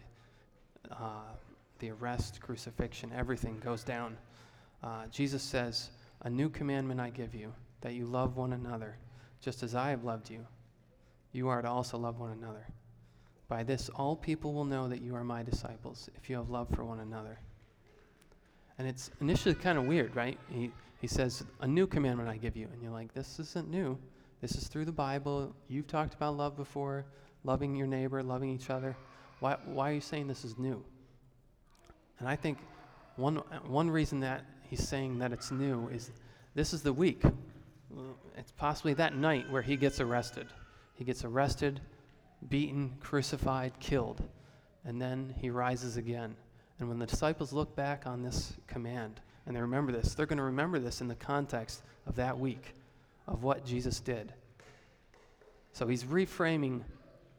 uh, 0.92 1.34
the 1.80 1.92
arrest, 1.92 2.42
crucifixion, 2.42 3.12
everything 3.16 3.60
goes 3.60 3.84
down. 3.84 4.18
Uh, 4.84 5.08
Jesus 5.08 5.44
says, 5.44 5.90
A 6.22 6.30
new 6.30 6.50
commandment 6.50 7.00
I 7.00 7.10
give 7.10 7.34
you, 7.34 7.54
that 7.82 7.94
you 7.94 8.06
love 8.06 8.38
one 8.38 8.54
another, 8.54 8.98
just 9.42 9.64
as 9.64 9.76
I 9.76 9.90
have 9.90 10.04
loved 10.04 10.30
you. 10.30 10.46
You 11.32 11.48
are 11.50 11.62
to 11.62 11.70
also 11.70 11.98
love 11.98 12.20
one 12.20 12.32
another. 12.32 12.68
By 13.48 13.64
this, 13.64 13.90
all 13.90 14.16
people 14.16 14.54
will 14.54 14.66
know 14.66 14.88
that 14.90 15.02
you 15.02 15.16
are 15.16 15.24
my 15.24 15.44
disciples, 15.44 16.10
if 16.16 16.30
you 16.30 16.36
have 16.36 16.50
love 16.50 16.68
for 16.74 16.84
one 16.84 17.00
another. 17.00 17.40
And 18.78 18.88
it's 18.88 19.10
initially 19.22 19.56
kind 19.56 19.78
of 19.78 19.86
weird, 19.86 20.16
right? 20.16 20.38
He, 20.50 20.72
he 21.00 21.08
says, 21.08 21.44
A 21.62 21.68
new 21.68 21.88
commandment 21.88 22.30
I 22.30 22.38
give 22.38 22.56
you. 22.56 22.68
And 22.72 22.82
you're 22.82 22.92
like, 22.92 23.14
This 23.14 23.40
isn't 23.40 23.70
new. 23.70 23.98
This 24.42 24.56
is 24.56 24.68
through 24.68 24.86
the 24.86 24.92
Bible. 24.92 25.56
You've 25.68 25.88
talked 25.88 26.14
about 26.14 26.38
love 26.38 26.56
before, 26.56 27.06
loving 27.44 27.76
your 27.76 27.88
neighbor, 27.88 28.22
loving 28.22 28.50
each 28.50 28.70
other. 28.70 28.96
Why, 29.40 29.58
why 29.66 29.92
are 29.92 29.94
you 29.94 30.02
saying 30.02 30.28
this 30.28 30.46
is 30.46 30.58
new? 30.58 30.84
And 32.20 32.28
I 32.28 32.36
think 32.36 32.60
one, 33.16 33.38
one 33.66 33.90
reason 33.90 34.20
that 34.22 34.46
he's 34.70 34.88
saying 34.88 35.20
that 35.20 35.32
it's 35.32 35.52
new 35.52 35.88
is 35.90 36.12
this 36.56 36.74
is 36.74 36.82
the 36.82 36.94
week. 36.94 37.22
It's 38.36 38.52
possibly 38.52 38.94
that 38.96 39.16
night 39.16 39.50
where 39.52 39.62
he 39.62 39.76
gets 39.76 40.00
arrested. 40.00 40.48
He 40.96 41.04
gets 41.04 41.24
arrested, 41.24 41.80
beaten, 42.50 42.96
crucified, 43.00 43.74
killed, 43.80 44.24
and 44.84 45.00
then 45.02 45.34
he 45.40 45.50
rises 45.50 45.98
again. 45.98 46.36
And 46.80 46.90
when 46.90 47.00
the 47.00 47.06
disciples 47.06 47.54
look 47.54 47.76
back 47.76 48.08
on 48.08 48.24
this 48.24 48.54
command 48.66 49.22
and 49.46 49.56
they 49.56 49.62
remember 49.62 49.92
this, 49.92 50.16
they're 50.16 50.26
going 50.26 50.38
to 50.38 50.44
remember 50.44 50.80
this 50.80 51.02
in 51.02 51.08
the 51.08 51.16
context 51.16 51.84
of 52.08 52.16
that 52.16 52.38
week, 52.38 52.74
of 53.28 53.44
what 53.44 53.66
Jesus 53.66 54.00
did. 54.00 54.34
So 55.74 55.88
he's 55.88 56.04
reframing 56.04 56.82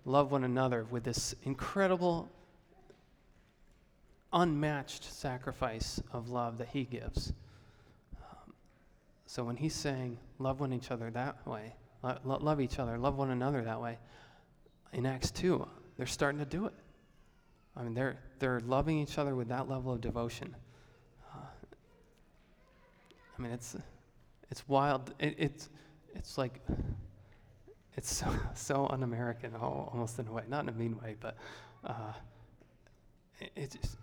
love 0.05 0.31
one 0.31 0.45
another 0.45 0.87
with 0.91 1.05
this 1.05 1.35
incredible 1.43 2.29
unmatched 4.33 5.05
sacrifice 5.05 6.01
of 6.13 6.29
love 6.29 6.59
that 6.59 6.69
he 6.69 6.85
gives. 6.85 7.33
Um, 8.17 8.53
so 9.27 9.45
when 9.45 9.57
he's 9.57 9.75
saying, 9.75 10.19
love 10.39 10.61
one 10.61 10.73
each 10.73 10.91
other 10.91 11.11
that 11.11 11.47
way, 11.47 11.75
lo- 12.03 12.19
love 12.25 12.61
each 12.61 12.79
other, 12.79 12.99
love 12.99 13.17
one 13.17 13.31
another 13.31 13.63
that 13.63 13.81
way, 13.81 13.99
in 14.93 15.07
Acts 15.07 15.31
2, 15.31 15.67
they're 15.97 16.07
starting 16.07 16.39
to 16.39 16.45
do 16.45 16.67
it. 16.67 16.75
I 17.77 17.83
mean, 17.83 17.95
they're, 17.95 18.19
they're 18.39 18.61
loving 18.61 18.99
each 18.99 19.19
other 19.19 19.35
with 19.35 19.49
that 19.49 19.69
level 19.69 19.93
of 19.93 20.01
devotion. 20.01 20.55
Uh, 21.33 21.39
I 23.39 23.43
mean, 23.43 23.53
it's, 23.53 23.77
it's 24.51 24.67
wild. 24.69 25.15
It, 25.19 25.35
it's, 25.39 25.69
it's 26.15 26.39
like, 26.39 26.61
it's 27.97 28.13
so, 28.13 28.27
so 28.55 28.87
un 28.89 29.03
American, 29.03 29.55
almost 29.55 30.19
in 30.19 30.27
a 30.27 30.33
way. 30.33 30.43
Not 30.49 30.65
in 30.65 30.69
a 30.71 30.73
mean 30.73 30.99
way, 30.99 31.17
but 31.21 31.37
uh, 31.85 32.13
it, 33.41 33.53
it's 33.55 33.77
just, 33.77 33.97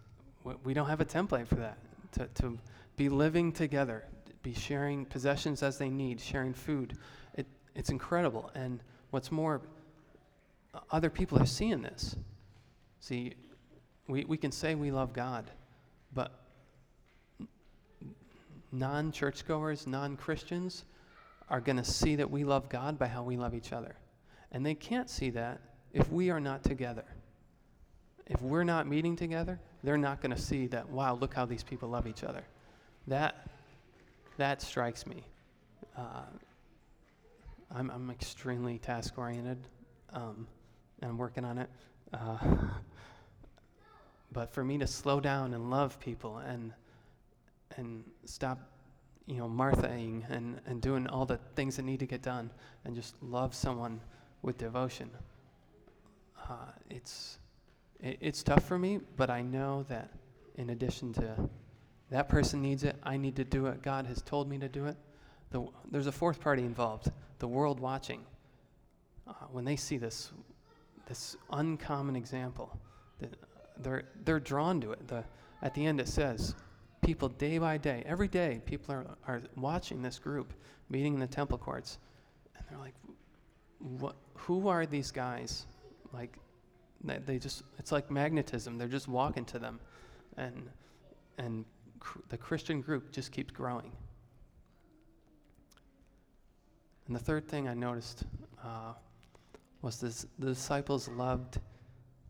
we 0.63 0.73
don't 0.73 0.87
have 0.87 1.01
a 1.01 1.05
template 1.05 1.47
for 1.47 1.55
that. 1.55 1.77
To, 2.13 2.27
to 2.41 2.57
be 2.95 3.09
living 3.09 3.51
together, 3.51 4.05
be 4.41 4.53
sharing 4.53 5.05
possessions 5.05 5.63
as 5.63 5.77
they 5.77 5.89
need, 5.89 6.21
sharing 6.21 6.53
food. 6.53 6.97
It, 7.33 7.47
it's 7.73 7.89
incredible. 7.89 8.51
And 8.55 8.81
what's 9.09 9.31
more, 9.31 9.61
other 10.91 11.09
people 11.09 11.41
are 11.41 11.47
seeing 11.47 11.81
this. 11.81 12.15
See, 12.99 13.33
we, 14.07 14.23
we 14.25 14.37
can 14.37 14.51
say 14.51 14.75
we 14.75 14.91
love 14.91 15.13
God, 15.13 15.49
but 16.13 16.31
non 18.71 19.11
churchgoers, 19.11 19.87
non 19.87 20.15
Christians 20.15 20.85
are 21.49 21.61
going 21.61 21.77
to 21.77 21.83
see 21.83 22.15
that 22.15 22.29
we 22.29 22.43
love 22.43 22.69
God 22.69 22.97
by 22.97 23.07
how 23.07 23.23
we 23.23 23.37
love 23.37 23.53
each 23.53 23.73
other. 23.73 23.95
And 24.51 24.65
they 24.65 24.75
can't 24.75 25.09
see 25.09 25.29
that 25.31 25.59
if 25.93 26.09
we 26.11 26.29
are 26.29 26.39
not 26.39 26.63
together. 26.63 27.05
If 28.27 28.41
we're 28.41 28.63
not 28.63 28.87
meeting 28.87 29.15
together, 29.15 29.59
they're 29.85 29.97
not 29.97 30.21
going 30.21 30.35
to 30.35 30.41
see 30.41 30.67
that, 30.67 30.89
wow, 30.89 31.15
look 31.15 31.33
how 31.33 31.45
these 31.45 31.63
people 31.63 31.89
love 31.89 32.07
each 32.07 32.23
other. 32.23 32.43
That, 33.07 33.47
that 34.37 34.61
strikes 34.61 35.05
me. 35.05 35.23
Uh, 35.97 36.23
I'm, 37.73 37.89
I'm 37.91 38.09
extremely 38.09 38.77
task 38.79 39.17
oriented, 39.17 39.57
um, 40.13 40.47
and 41.01 41.11
I'm 41.11 41.17
working 41.17 41.45
on 41.45 41.57
it. 41.57 41.69
Uh, 42.13 42.37
but 44.31 44.53
for 44.53 44.63
me 44.63 44.77
to 44.77 44.87
slow 44.87 45.19
down 45.19 45.53
and 45.53 45.69
love 45.69 45.99
people 45.99 46.37
and, 46.39 46.73
and 47.77 48.03
stop 48.25 48.59
you 49.27 49.37
know, 49.37 49.47
Marthaing 49.47 50.23
and, 50.29 50.59
and 50.67 50.81
doing 50.81 51.07
all 51.07 51.25
the 51.25 51.37
things 51.55 51.77
that 51.77 51.83
need 51.83 51.99
to 51.99 52.05
get 52.05 52.21
done 52.21 52.51
and 52.83 52.95
just 52.95 53.15
love 53.21 53.55
someone 53.55 53.99
with 54.41 54.57
devotion. 54.57 55.09
Uh, 56.47 56.71
it's, 56.89 57.39
it, 58.01 58.17
it's 58.21 58.43
tough 58.43 58.63
for 58.67 58.77
me, 58.77 58.99
but 59.17 59.29
I 59.29 59.41
know 59.41 59.85
that 59.89 60.11
in 60.55 60.69
addition 60.69 61.13
to 61.13 61.49
that 62.11 62.29
person 62.29 62.61
needs 62.61 62.83
it, 62.83 62.95
I 63.03 63.17
need 63.17 63.35
to 63.37 63.43
do 63.43 63.65
it, 63.67 63.81
God 63.81 64.05
has 64.05 64.21
told 64.21 64.49
me 64.49 64.57
to 64.59 64.69
do 64.69 64.85
it. 64.85 64.95
The, 65.51 65.65
there's 65.91 66.07
a 66.07 66.11
fourth 66.11 66.39
party 66.39 66.63
involved, 66.63 67.11
the 67.39 67.47
world 67.47 67.79
watching. 67.79 68.21
Uh, 69.27 69.33
when 69.51 69.65
they 69.65 69.75
see 69.75 69.97
this, 69.97 70.31
this 71.07 71.35
uncommon 71.51 72.15
example, 72.15 72.77
they're, 73.79 74.03
they're 74.23 74.39
drawn 74.39 74.79
to 74.81 74.91
it. 74.91 75.07
The, 75.07 75.23
at 75.61 75.73
the 75.73 75.85
end, 75.85 75.99
it 75.99 76.07
says, 76.07 76.55
people 77.01 77.29
day 77.29 77.57
by 77.57 77.77
day, 77.77 78.03
every 78.05 78.27
day, 78.27 78.61
people 78.65 78.93
are, 78.93 79.05
are 79.27 79.41
watching 79.55 80.01
this 80.01 80.19
group 80.19 80.53
meeting 80.89 81.13
in 81.13 81.19
the 81.19 81.27
temple 81.27 81.57
courts. 81.57 81.97
And 82.55 82.65
they're 82.69 82.79
like, 82.79 82.95
what, 83.79 84.15
who 84.35 84.67
are 84.67 84.85
these 84.85 85.11
guys? 85.11 85.65
Like, 86.13 86.37
they 87.05 87.37
just, 87.39 87.63
it's 87.77 87.91
like 87.91 88.09
magnetism. 88.09 88.77
They're 88.77 88.87
just 88.87 89.07
walking 89.07 89.45
to 89.45 89.59
them. 89.59 89.79
And, 90.37 90.69
and 91.37 91.65
cr- 91.99 92.19
the 92.29 92.37
Christian 92.37 92.81
group 92.81 93.11
just 93.11 93.31
keeps 93.31 93.51
growing. 93.51 93.91
And 97.07 97.15
the 97.15 97.19
third 97.19 97.47
thing 97.47 97.67
I 97.67 97.73
noticed 97.73 98.23
uh, 98.63 98.93
was 99.81 99.99
this, 99.99 100.25
the 100.39 100.47
disciples 100.47 101.07
loved 101.07 101.59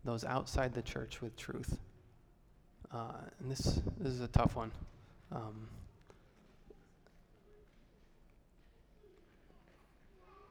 those 0.04 0.24
outside 0.24 0.74
the 0.74 0.82
church 0.82 1.22
with 1.22 1.34
truth. 1.36 1.78
Uh, 2.92 3.12
and 3.40 3.50
this, 3.50 3.80
this 3.98 4.12
is 4.12 4.20
a 4.20 4.28
tough 4.28 4.54
one. 4.54 4.70
Um, 5.32 5.68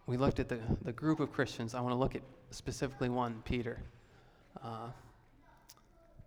we 0.07 0.17
looked 0.17 0.39
at 0.39 0.49
the, 0.49 0.59
the 0.83 0.91
group 0.91 1.19
of 1.19 1.31
Christians. 1.31 1.75
I 1.75 1.81
want 1.81 1.93
to 1.93 1.97
look 1.97 2.15
at 2.15 2.21
specifically 2.49 3.09
one, 3.09 3.41
Peter. 3.45 3.79
Uh, 4.65 4.87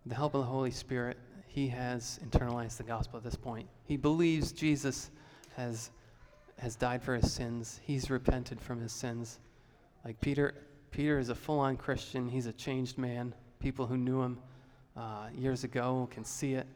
the 0.07 0.15
help 0.15 0.35
of 0.35 0.43
the 0.43 0.47
Holy 0.47 0.71
Spirit, 0.71 1.19
he 1.49 1.67
has 1.67 2.21
internalized 2.25 2.77
the 2.77 2.85
gospel 2.85 3.17
at 3.17 3.25
this 3.25 3.35
point. 3.35 3.69
He 3.85 3.97
believes 3.97 4.53
Jesus 4.53 5.11
has, 5.57 5.91
has 6.59 6.77
died 6.77 7.03
for 7.03 7.17
his 7.17 7.33
sins, 7.33 7.81
he's 7.83 8.11
repented 8.11 8.61
from 8.61 8.81
his 8.81 8.93
sins. 8.93 9.41
Like 10.05 10.21
Peter, 10.21 10.55
Peter 10.93 11.19
is 11.19 11.31
a 11.31 11.35
full 11.35 11.59
on 11.59 11.77
Christian, 11.77 12.29
he's 12.29 12.47
a 12.47 12.53
changed 12.53 12.97
man. 12.97 13.35
People 13.59 13.87
who 13.87 13.97
knew 13.97 14.23
him 14.23 14.39
uh, 14.97 15.27
years 15.37 15.65
ago 15.65 16.09
can 16.13 16.25
see 16.25 16.55
it. 16.55 16.67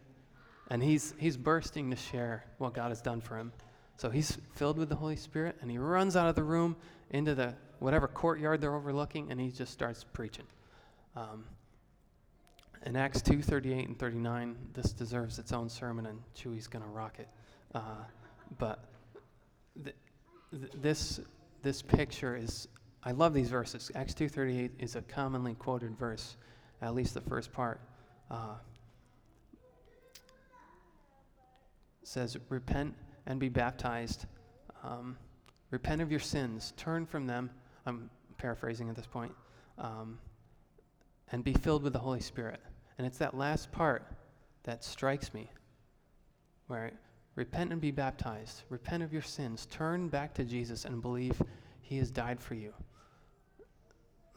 And 0.68 0.82
he's, 0.82 1.14
he's 1.16 1.36
bursting 1.36 1.90
to 1.90 1.96
share 1.96 2.44
what 2.58 2.74
God 2.74 2.88
has 2.88 3.00
done 3.00 3.20
for 3.20 3.38
him. 3.38 3.52
So 3.98 4.10
he's 4.10 4.36
filled 4.56 4.78
with 4.78 4.88
the 4.88 4.96
Holy 4.96 5.16
Spirit, 5.16 5.56
and 5.60 5.70
he 5.70 5.78
runs 5.78 6.16
out 6.16 6.26
of 6.26 6.34
the 6.34 6.42
room 6.42 6.74
into 7.10 7.36
the 7.36 7.54
whatever 7.78 8.08
courtyard 8.08 8.60
they're 8.60 8.74
overlooking, 8.74 9.30
and 9.30 9.40
he 9.40 9.52
just 9.52 9.72
starts 9.72 10.04
preaching. 10.12 10.44
Um, 11.16 11.44
in 12.84 12.96
Acts 12.96 13.22
2 13.22 13.42
38 13.42 13.88
and 13.88 13.98
39, 13.98 14.56
this 14.72 14.92
deserves 14.92 15.38
its 15.38 15.52
own 15.52 15.68
sermon, 15.68 16.06
and 16.06 16.18
Chewy's 16.34 16.66
going 16.66 16.84
to 16.84 16.90
rock 16.90 17.18
it. 17.18 17.28
Uh, 17.74 18.04
but 18.58 18.84
th- 19.82 19.96
th- 20.50 20.72
this, 20.80 21.20
this 21.62 21.80
picture 21.80 22.36
is, 22.36 22.68
I 23.04 23.12
love 23.12 23.34
these 23.34 23.50
verses. 23.50 23.90
Acts 23.94 24.14
2 24.14 24.28
38 24.28 24.72
is 24.78 24.96
a 24.96 25.02
commonly 25.02 25.54
quoted 25.54 25.96
verse, 25.96 26.36
at 26.80 26.94
least 26.94 27.14
the 27.14 27.20
first 27.20 27.52
part 27.52 27.80
uh, 28.32 28.54
says, 32.02 32.36
Repent 32.48 32.94
and 33.26 33.38
be 33.38 33.48
baptized. 33.48 34.26
Um, 34.82 35.16
repent 35.70 36.00
of 36.00 36.10
your 36.10 36.20
sins, 36.20 36.72
turn 36.76 37.06
from 37.06 37.26
them. 37.26 37.50
I'm 37.86 38.10
paraphrasing 38.38 38.88
at 38.88 38.96
this 38.96 39.06
point. 39.06 39.32
Um, 39.78 40.18
and 41.32 41.42
be 41.42 41.52
filled 41.52 41.82
with 41.82 41.92
the 41.92 41.98
Holy 41.98 42.20
Spirit. 42.20 42.60
And 42.98 43.06
it's 43.06 43.18
that 43.18 43.36
last 43.36 43.72
part 43.72 44.06
that 44.64 44.84
strikes 44.84 45.34
me 45.34 45.50
where 46.68 46.92
repent 47.34 47.72
and 47.72 47.80
be 47.80 47.90
baptized, 47.90 48.62
repent 48.68 49.02
of 49.02 49.12
your 49.12 49.22
sins, 49.22 49.66
turn 49.70 50.08
back 50.08 50.34
to 50.34 50.44
Jesus 50.44 50.84
and 50.84 51.02
believe 51.02 51.42
he 51.80 51.98
has 51.98 52.10
died 52.10 52.40
for 52.40 52.54
you. 52.54 52.72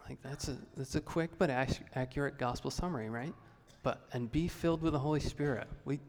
Like 0.10 0.22
that's 0.22 0.48
a 0.48 0.58
that's 0.78 0.96
a 0.96 1.02
quick 1.02 1.32
but 1.38 1.50
accurate 1.50 2.38
gospel 2.38 2.72
summary, 2.72 3.10
right? 3.10 3.34
but 3.86 4.08
and 4.14 4.32
be 4.32 4.48
filled 4.48 4.82
with 4.82 4.94
the 4.94 5.00
Holy 5.00 5.20
Spirit. 5.20 5.68
We 5.86 6.00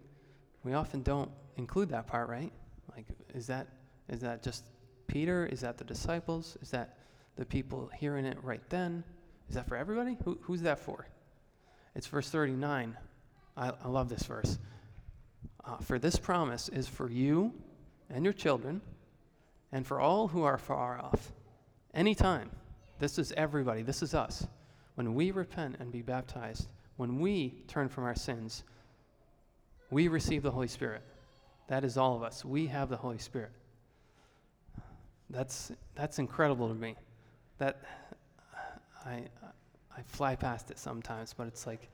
we 0.64 0.72
often 0.72 1.03
don't 1.03 1.31
include 1.57 1.90
that 1.90 2.07
part, 2.07 2.29
right? 2.29 2.51
Like 2.96 3.05
is 3.35 3.46
that 3.49 3.68
is 4.09 4.20
that 4.20 4.42
just 4.42 4.64
Peter? 5.07 5.44
Is 5.46 5.61
that 5.61 5.77
the 5.77 5.85
disciples? 5.85 6.57
Is 6.62 6.70
that 6.70 6.96
the 7.37 7.44
people 7.44 7.90
hearing 7.94 8.25
it 8.25 8.42
right 8.42 8.62
then? 8.70 9.05
Is 9.48 9.54
that 9.54 9.66
for 9.66 9.76
everybody? 9.76 10.16
Who, 10.24 10.38
who's 10.42 10.62
that 10.62 10.78
for? 10.78 11.06
It's 11.94 12.06
verse 12.06 12.28
39. 12.30 12.96
I, 13.56 13.72
I 13.85 13.88
love 13.88 14.09
this 14.09 14.22
verse. 14.24 14.59
Uh, 15.64 15.78
for 15.78 15.98
this 15.98 16.16
promise 16.16 16.68
is 16.68 16.87
for 16.87 17.11
you 17.11 17.52
and 18.11 18.24
your 18.24 18.32
children, 18.32 18.80
and 19.72 19.87
for 19.87 20.00
all 20.00 20.28
who 20.28 20.44
are 20.44 20.59
far 20.59 20.98
off. 21.00 21.32
Anytime. 21.94 22.50
This 22.98 23.18
is 23.18 23.32
everybody. 23.32 23.82
This 23.82 24.02
is 24.02 24.14
us. 24.14 24.46
When 24.94 25.14
we 25.14 25.30
repent 25.30 25.76
and 25.80 25.92
be 25.92 26.02
baptized, 26.02 26.68
when 26.96 27.20
we 27.20 27.62
turn 27.68 27.88
from 27.88 28.04
our 28.04 28.14
sins, 28.14 28.64
we 29.90 30.09
receive 30.09 30.42
the 30.42 30.50
Holy 30.50 30.68
Spirit. 30.68 31.02
That 31.68 31.85
is 31.85 31.96
all 31.98 32.16
of 32.16 32.22
us. 32.22 32.44
We 32.44 32.66
have 32.68 32.88
the 32.88 32.96
Holy 32.96 33.18
Spirit. 33.18 33.52
That's, 35.28 35.72
that's 35.94 36.18
incredible 36.18 36.68
to 36.68 36.74
me. 36.74 36.96
That 37.59 37.82
I, 39.07 39.23
I 39.97 40.03
fly 40.03 40.35
past 40.35 40.71
it 40.71 40.79
sometimes, 40.79 41.33
but 41.33 41.47
it's 41.47 41.66
like 41.66 41.88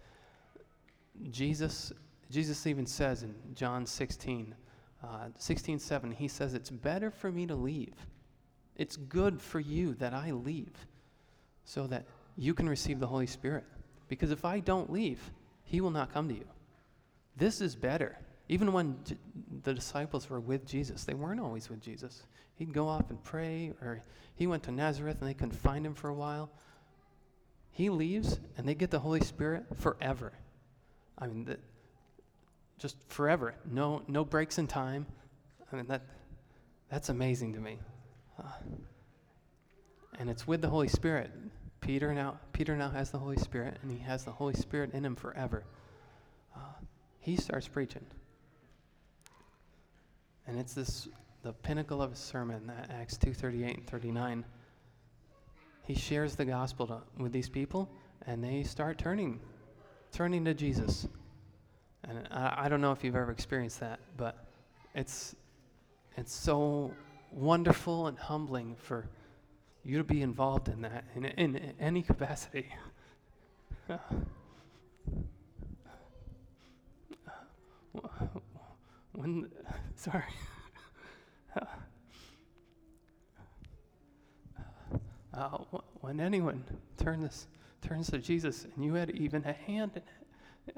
Jesus, 1.31 1.93
Jesus 2.31 2.67
even 2.67 2.87
says 2.87 3.23
in 3.23 3.35
John 3.55 3.87
16, 3.87 4.55
uh, 5.05 5.07
16, 5.37 5.79
7, 5.79 6.11
he 6.11 6.29
says, 6.29 6.55
It's 6.55 6.71
better 6.71 7.11
for 7.11 7.31
me 7.31 7.47
to 7.47 7.55
leave. 7.55 7.95
It's 8.77 8.97
good 8.97 9.41
for 9.41 9.61
you 9.61 9.95
that 9.95 10.15
I 10.15 10.31
leave 10.31 10.73
so 11.65 11.87
that 11.89 12.07
you 12.37 12.55
can 12.55 12.69
receive 12.69 12.99
the 12.99 13.07
Holy 13.07 13.27
Spirit. 13.27 13.65
Because 14.09 14.31
if 14.31 14.45
I 14.45 14.61
don't 14.61 14.91
leave, 14.91 15.21
he 15.65 15.81
will 15.81 15.91
not 15.91 16.13
come 16.13 16.29
to 16.29 16.35
you. 16.35 16.47
This 17.37 17.61
is 17.61 17.75
better. 17.75 18.17
Even 18.49 18.73
when 18.73 18.97
the 19.63 19.75
disciples 19.75 20.29
were 20.29 20.41
with 20.41 20.67
Jesus, 20.67 21.05
they 21.05 21.15
weren't 21.15 21.41
always 21.41 21.69
with 21.69 21.81
Jesus. 21.81 22.25
He'd 22.57 22.73
go 22.73 22.89
off 22.89 23.11
and 23.11 23.23
pray, 23.23 23.73
or 23.81 24.03
he 24.35 24.47
went 24.47 24.63
to 24.65 24.73
Nazareth 24.73 25.19
and 25.21 25.29
they 25.29 25.35
couldn't 25.35 25.57
find 25.57 25.87
him 25.87 25.95
for 25.95 26.09
a 26.09 26.15
while. 26.15 26.51
He 27.73 27.91
leaves 27.91 28.39
and 28.57 28.69
they 28.69 28.75
get 28.75 28.91
the 28.91 29.01
Holy 29.01 29.21
Spirit 29.21 29.65
forever. 29.77 30.33
I 31.19 31.27
mean, 31.27 31.45
the, 31.45 31.59
just 32.79 32.97
forever. 33.09 33.55
No, 33.71 34.03
no 34.09 34.25
breaks 34.25 34.59
in 34.59 34.67
time. 34.67 35.07
I 35.73 35.77
mean, 35.77 35.87
that, 35.87 36.03
that's 36.91 37.09
amazing 37.09 37.55
to 37.55 37.61
me. 37.61 37.79
Uh, 38.39 38.45
and 40.19 40.29
it's 40.29 40.47
with 40.47 40.61
the 40.61 40.69
Holy 40.69 40.89
Spirit. 40.89 41.31
Peter 41.81 42.13
now, 42.15 42.39
Peter 42.53 42.77
now 42.77 42.91
has 42.91 43.11
the 43.11 43.19
Holy 43.19 43.37
Spirit, 43.37 43.79
and 43.83 43.91
he 43.91 43.99
has 43.99 44.25
the 44.25 44.31
Holy 44.31 44.55
Spirit 44.55 44.93
in 44.93 45.05
him 45.05 45.17
forever. 45.17 45.65
Uh, 46.55 46.61
he 47.21 47.37
starts 47.37 47.67
preaching. 47.67 48.05
And 50.47 50.59
it's 50.59 50.75
this 50.75 51.09
the 51.43 51.53
pinnacle 51.53 52.01
of 52.01 52.11
his 52.11 52.21
sermon, 52.21 52.67
that 52.69 52.91
Acts 52.91 53.17
2:38 53.19 53.79
and 53.79 53.87
39. 53.87 54.45
He 55.83 55.95
shares 55.95 56.37
the 56.37 56.45
gospel 56.45 56.87
to, 56.87 56.99
with 57.19 57.33
these 57.33 57.49
people, 57.49 57.91
and 58.27 58.43
they 58.43 58.63
start 58.63 58.99
turning, 58.99 59.41
turning 60.13 60.45
to 60.45 60.55
Jesus. 60.55 61.09
And 62.05 62.29
I, 62.31 62.65
I 62.65 62.69
don't 62.69 62.81
know 62.81 62.93
if 62.93 63.03
you've 63.03 63.17
ever 63.17 63.33
experienced 63.33 63.81
that, 63.81 64.01
but 64.17 64.47
it's 64.95 65.35
it's 66.17 66.33
so 66.33 66.93
wonderful 67.31 68.07
and 68.07 68.19
humbling 68.19 68.77
for 68.77 69.09
you 69.85 69.99
to 69.99 70.05
be 70.05 70.23
involved 70.23 70.69
in 70.69 70.83
that 70.83 71.05
in, 71.17 71.25
in, 71.25 71.57
in 71.57 71.75
any 71.81 72.03
capacity. 72.03 72.67
when, 79.13 79.51
sorry. 79.97 80.23
Uh, 85.35 85.59
when 86.01 86.21
anyone 86.21 86.63
turns 86.99 87.47
turns 87.81 88.11
to 88.11 88.19
Jesus 88.19 88.67
and 88.75 88.85
you 88.85 88.95
had 88.95 89.11
even 89.11 89.45
a 89.45 89.53
hand 89.53 89.93
in 89.97 90.03
it. 90.69 90.77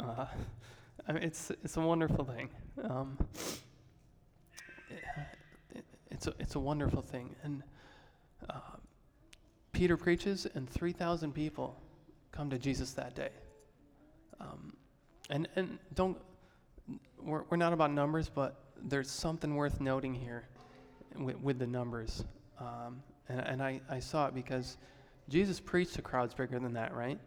Uh, 0.00 0.26
I 1.08 1.12
mean, 1.12 1.22
it's 1.22 1.50
it's 1.62 1.76
a 1.76 1.80
wonderful 1.80 2.24
thing. 2.24 2.50
Um, 2.82 3.16
it, 5.74 5.84
it's 6.10 6.26
a 6.26 6.34
it's 6.38 6.56
a 6.56 6.60
wonderful 6.60 7.00
thing, 7.00 7.34
and 7.42 7.62
uh, 8.50 8.58
Peter 9.72 9.96
preaches, 9.96 10.46
and 10.54 10.68
three 10.68 10.92
thousand 10.92 11.32
people 11.32 11.80
come 12.32 12.50
to 12.50 12.58
Jesus 12.58 12.92
that 12.92 13.14
day. 13.14 13.30
Um, 14.40 14.74
and 15.30 15.48
and 15.56 15.78
don't 15.94 16.18
we're, 17.24 17.42
we're 17.50 17.56
not 17.56 17.72
about 17.72 17.92
numbers, 17.92 18.28
but 18.28 18.56
there's 18.82 19.10
something 19.10 19.54
worth 19.54 19.80
noting 19.80 20.14
here 20.14 20.44
with, 21.18 21.38
with 21.40 21.58
the 21.58 21.66
numbers. 21.66 22.24
Um, 22.60 23.02
and 23.28 23.40
and 23.40 23.62
I, 23.62 23.80
I 23.88 23.98
saw 23.98 24.26
it 24.26 24.34
because 24.34 24.76
Jesus 25.28 25.58
preached 25.60 25.94
to 25.94 26.02
crowds 26.02 26.34
bigger 26.34 26.58
than 26.58 26.74
that, 26.74 26.94
right? 26.94 27.18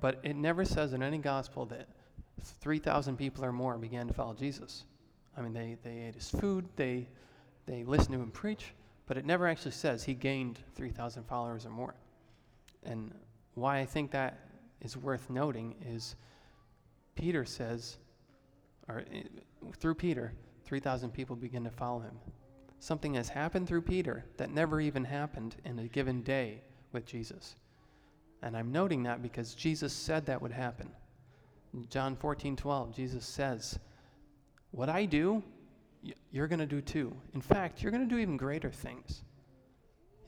But 0.00 0.20
it 0.22 0.36
never 0.36 0.64
says 0.64 0.92
in 0.92 1.02
any 1.02 1.18
gospel 1.18 1.66
that 1.66 1.88
3,000 2.42 3.16
people 3.16 3.44
or 3.44 3.52
more 3.52 3.76
began 3.76 4.06
to 4.08 4.14
follow 4.14 4.34
Jesus. 4.34 4.84
I 5.36 5.42
mean, 5.42 5.52
they, 5.52 5.76
they 5.82 6.06
ate 6.06 6.14
his 6.14 6.30
food, 6.30 6.66
they, 6.76 7.08
they 7.66 7.84
listened 7.84 8.14
to 8.14 8.20
him 8.20 8.30
preach, 8.30 8.72
but 9.06 9.16
it 9.16 9.26
never 9.26 9.46
actually 9.46 9.72
says 9.72 10.02
he 10.02 10.14
gained 10.14 10.58
3,000 10.74 11.24
followers 11.24 11.66
or 11.66 11.70
more. 11.70 11.94
And 12.84 13.12
why 13.54 13.78
I 13.78 13.84
think 13.84 14.10
that 14.12 14.38
is 14.80 14.96
worth 14.96 15.28
noting 15.28 15.74
is 15.86 16.16
Peter 17.14 17.44
says, 17.44 17.98
or 18.88 19.04
eh, 19.12 19.22
through 19.78 19.94
Peter, 19.94 20.32
3,000 20.64 21.12
people 21.12 21.36
begin 21.36 21.64
to 21.64 21.70
follow 21.70 22.00
him. 22.00 22.16
Something 22.78 23.14
has 23.14 23.28
happened 23.28 23.66
through 23.66 23.82
Peter 23.82 24.24
that 24.36 24.50
never 24.50 24.80
even 24.80 25.04
happened 25.04 25.56
in 25.64 25.78
a 25.78 25.88
given 25.88 26.22
day 26.22 26.62
with 26.92 27.06
Jesus. 27.06 27.56
And 28.42 28.56
I'm 28.56 28.70
noting 28.70 29.02
that 29.04 29.22
because 29.22 29.54
Jesus 29.54 29.92
said 29.92 30.26
that 30.26 30.40
would 30.40 30.52
happen. 30.52 30.90
In 31.74 31.86
John 31.88 32.16
14, 32.16 32.56
12, 32.56 32.94
Jesus 32.94 33.24
says, 33.26 33.78
What 34.70 34.88
I 34.88 35.04
do, 35.04 35.42
you're 36.30 36.46
going 36.46 36.60
to 36.60 36.66
do 36.66 36.80
too. 36.80 37.14
In 37.34 37.40
fact, 37.40 37.82
you're 37.82 37.92
going 37.92 38.06
to 38.06 38.14
do 38.14 38.20
even 38.20 38.36
greater 38.36 38.70
things. 38.70 39.22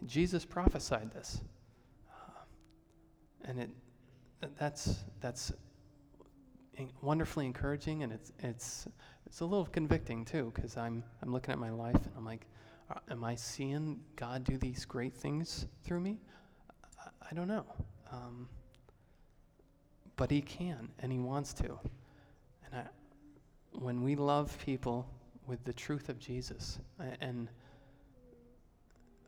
Jesus 0.06 0.44
prophesied 0.44 1.12
this. 1.12 1.40
Uh, 2.10 2.40
and 3.44 3.60
it, 3.60 3.70
that's, 4.58 5.00
that's 5.20 5.52
wonderfully 7.02 7.46
encouraging, 7.46 8.02
and 8.02 8.12
it's 8.12 8.32
it's 8.40 8.86
it's 9.26 9.40
a 9.40 9.44
little 9.44 9.66
convicting 9.66 10.24
too, 10.24 10.52
because 10.54 10.76
I'm 10.76 11.02
I'm 11.22 11.32
looking 11.32 11.52
at 11.52 11.58
my 11.58 11.70
life 11.70 11.96
and 11.96 12.12
I'm 12.16 12.24
like, 12.24 12.46
uh, 12.90 13.00
am 13.10 13.24
I 13.24 13.34
seeing 13.34 14.00
God 14.16 14.44
do 14.44 14.56
these 14.56 14.84
great 14.84 15.14
things 15.14 15.66
through 15.84 16.00
me? 16.00 16.18
I, 17.00 17.08
I 17.30 17.34
don't 17.34 17.48
know, 17.48 17.66
um, 18.12 18.48
but 20.16 20.30
He 20.30 20.40
can, 20.40 20.88
and 21.00 21.12
He 21.12 21.18
wants 21.18 21.52
to. 21.54 21.78
And 22.66 22.74
I, 22.74 22.82
when 23.72 24.02
we 24.02 24.16
love 24.16 24.56
people 24.64 25.06
with 25.46 25.62
the 25.64 25.72
truth 25.72 26.08
of 26.08 26.18
Jesus, 26.18 26.78
and 27.20 27.48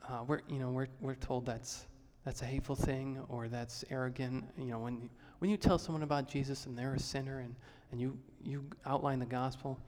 uh, 0.09 0.25
we're 0.27 0.41
you 0.49 0.59
know 0.59 0.71
we're 0.71 0.89
we're 1.01 1.15
told 1.15 1.47
that's 1.47 1.87
that's 2.25 2.43
a 2.43 2.45
hateful 2.45 2.77
thing 2.77 3.19
or 3.29 3.49
that's 3.49 3.85
arrogant. 3.91 4.45
You 4.59 4.67
know, 4.67 4.79
when 4.81 5.09
when 5.41 5.51
you 5.51 5.57
tell 5.57 5.79
someone 5.79 6.03
about 6.03 6.29
Jesus 6.29 6.67
and 6.67 6.79
they're 6.79 6.95
a 6.95 7.01
sinner 7.01 7.41
and, 7.41 7.55
and 7.91 8.01
you, 8.01 8.17
you 8.45 8.65
outline 8.87 9.19
the 9.19 9.27
gospel, 9.27 9.81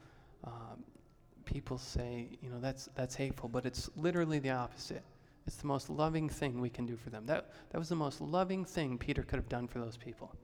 uh, 0.45 0.75
people 1.45 1.79
say, 1.79 2.27
you 2.43 2.49
know, 2.49 2.59
that's, 2.59 2.89
that's 2.95 3.15
hateful, 3.15 3.49
but 3.49 3.65
it's 3.67 3.91
literally 3.97 4.39
the 4.39 4.51
opposite. 4.51 5.05
It's 5.47 5.57
the 5.57 5.67
most 5.67 5.91
loving 5.91 6.29
thing 6.29 6.61
we 6.61 6.71
can 6.71 6.87
do 6.87 6.97
for 6.97 7.11
them. 7.11 7.27
That, 7.27 7.51
that 7.71 7.79
was 7.79 7.91
the 7.91 7.97
most 7.97 8.21
loving 8.21 8.65
thing 8.65 8.97
Peter 8.97 9.23
could 9.23 9.37
have 9.37 9.49
done 9.49 9.69
for 9.69 9.79
those 9.79 9.97
people. 9.97 10.35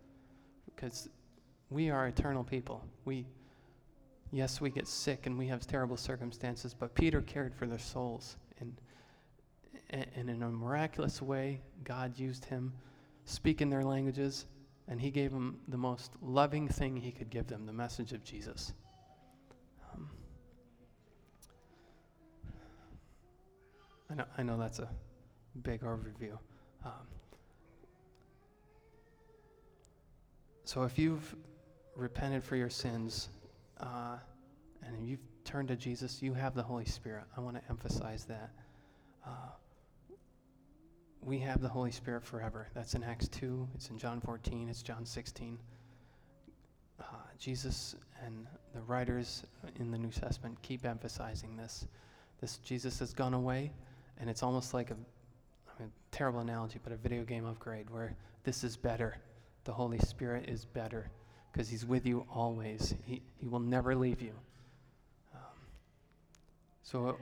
Because 0.66 1.08
we 1.70 1.88
are 1.88 2.06
eternal 2.06 2.44
people. 2.44 2.84
We, 3.06 3.26
yes, 4.30 4.60
we 4.60 4.68
get 4.68 4.86
sick 4.86 5.26
and 5.26 5.38
we 5.38 5.46
have 5.46 5.66
terrible 5.66 5.96
circumstances, 5.96 6.74
but 6.74 6.94
Peter 6.94 7.22
cared 7.22 7.54
for 7.54 7.66
their 7.66 7.78
souls. 7.78 8.36
And, 8.60 8.76
and 9.90 10.28
in 10.28 10.42
a 10.42 10.50
miraculous 10.50 11.22
way, 11.22 11.60
God 11.84 12.18
used 12.18 12.44
him, 12.44 12.74
speaking 13.24 13.70
their 13.70 13.84
languages, 13.84 14.44
and 14.88 15.00
he 15.00 15.10
gave 15.10 15.30
them 15.30 15.58
the 15.68 15.76
most 15.76 16.12
loving 16.22 16.66
thing 16.66 16.96
he 16.96 17.12
could 17.12 17.30
give 17.30 17.46
them 17.46 17.66
the 17.66 17.72
message 17.72 18.12
of 18.12 18.24
Jesus. 18.24 18.72
Um, 19.92 20.08
I, 24.10 24.14
know, 24.14 24.24
I 24.38 24.42
know 24.42 24.58
that's 24.58 24.78
a 24.78 24.88
big 25.62 25.82
overview. 25.82 26.38
Um, 26.84 26.92
so 30.64 30.84
if 30.84 30.98
you've 30.98 31.36
repented 31.94 32.42
for 32.42 32.56
your 32.56 32.70
sins 32.70 33.28
uh, 33.80 34.16
and 34.82 35.06
you've 35.06 35.20
turned 35.44 35.68
to 35.68 35.76
Jesus, 35.76 36.22
you 36.22 36.32
have 36.32 36.54
the 36.54 36.62
Holy 36.62 36.86
Spirit. 36.86 37.24
I 37.36 37.40
want 37.40 37.56
to 37.56 37.62
emphasize 37.68 38.24
that. 38.24 38.50
Uh, 39.26 39.50
we 41.28 41.38
have 41.38 41.60
the 41.60 41.68
Holy 41.68 41.90
Spirit 41.90 42.24
forever. 42.24 42.68
That's 42.74 42.94
in 42.94 43.04
Acts 43.04 43.28
2, 43.28 43.68
it's 43.74 43.90
in 43.90 43.98
John 43.98 44.18
14, 44.20 44.68
it's 44.70 44.82
John 44.82 45.04
16. 45.04 45.58
Uh, 46.98 47.04
Jesus 47.38 47.94
and 48.24 48.46
the 48.74 48.80
writers 48.80 49.44
in 49.78 49.90
the 49.90 49.98
New 49.98 50.10
Testament 50.10 50.56
keep 50.62 50.86
emphasizing 50.86 51.54
this. 51.54 51.86
This 52.40 52.56
Jesus 52.58 52.98
has 53.00 53.12
gone 53.12 53.34
away, 53.34 53.72
and 54.18 54.30
it's 54.30 54.42
almost 54.42 54.72
like 54.72 54.90
a, 54.90 54.94
I 54.94 55.82
mean, 55.82 55.92
terrible 56.12 56.40
analogy, 56.40 56.80
but 56.82 56.92
a 56.92 56.96
video 56.96 57.24
game 57.24 57.44
upgrade 57.44 57.90
where 57.90 58.16
this 58.44 58.64
is 58.64 58.76
better. 58.76 59.18
The 59.64 59.72
Holy 59.72 59.98
Spirit 59.98 60.48
is 60.48 60.64
better 60.64 61.10
because 61.52 61.68
He's 61.68 61.84
with 61.84 62.06
you 62.06 62.26
always. 62.32 62.94
He, 63.04 63.20
he 63.38 63.46
will 63.46 63.60
never 63.60 63.94
leave 63.94 64.22
you. 64.22 64.32
Um, 65.34 65.40
so, 66.82 67.18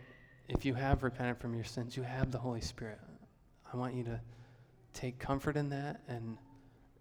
if 0.49 0.65
you 0.65 0.75
have 0.75 1.03
repented 1.03 1.39
from 1.39 1.55
your 1.55 1.65
sins, 1.65 1.97
you 1.97 2.05
have 2.05 2.31
the 2.31 2.39
Holy 2.39 2.61
Spirit. 2.61 3.01
I 3.73 3.77
want 3.77 3.95
you 3.95 4.05
to 4.05 4.21
take 4.93 5.19
comfort 5.19 5.57
in 5.57 5.69
that 5.71 6.01
and, 6.09 6.37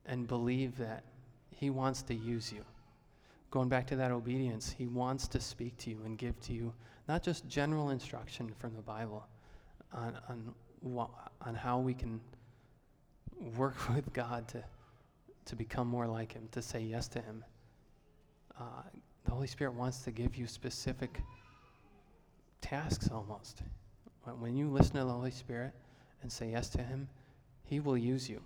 and 0.06 0.28
believe 0.28 0.78
that 0.78 1.04
He 1.52 1.70
wants 1.70 2.02
to 2.04 2.14
use 2.14 2.52
you. 2.52 2.64
Going 3.52 3.70
back 3.70 3.88
to 3.88 3.96
that 3.96 4.12
obedience, 4.12 4.74
He 4.78 4.88
wants 4.88 5.28
to 5.30 5.40
speak 5.40 5.78
to 5.80 5.90
you 5.90 6.02
and 6.06 6.18
give 6.18 6.40
to 6.42 6.54
you 6.54 6.74
not 7.08 7.24
just 7.24 7.48
general 7.48 7.92
instruction 7.92 8.52
from 8.60 8.76
the 8.76 8.82
Bible 8.82 9.26
on, 9.94 10.18
on, 10.28 11.08
on 11.42 11.56
how 11.56 11.80
we 11.80 11.94
can 11.94 12.20
work 13.58 13.90
with 13.96 14.12
God 14.14 14.48
to, 14.50 14.64
to 15.46 15.56
become 15.56 15.88
more 15.88 16.08
like 16.08 16.34
Him, 16.34 16.48
to 16.52 16.62
say 16.62 16.82
yes 16.82 17.08
to 17.10 17.22
Him. 17.22 17.44
Uh, 18.60 18.64
the 19.26 19.32
Holy 19.32 19.48
Spirit 19.48 19.74
wants 19.74 20.00
to 20.00 20.12
give 20.12 20.36
you 20.36 20.48
specific 20.48 21.22
tasks 22.62 23.10
almost. 23.12 23.62
When 24.40 24.56
you 24.56 24.70
listen 24.70 24.94
to 24.94 25.04
the 25.04 25.12
Holy 25.12 25.32
Spirit, 25.32 25.72
and 26.22 26.32
say 26.32 26.52
yes 26.52 26.70
to 26.70 26.82
Him, 26.82 27.08
He 27.64 27.80
will 27.80 27.98
use 27.98 28.30
you, 28.30 28.42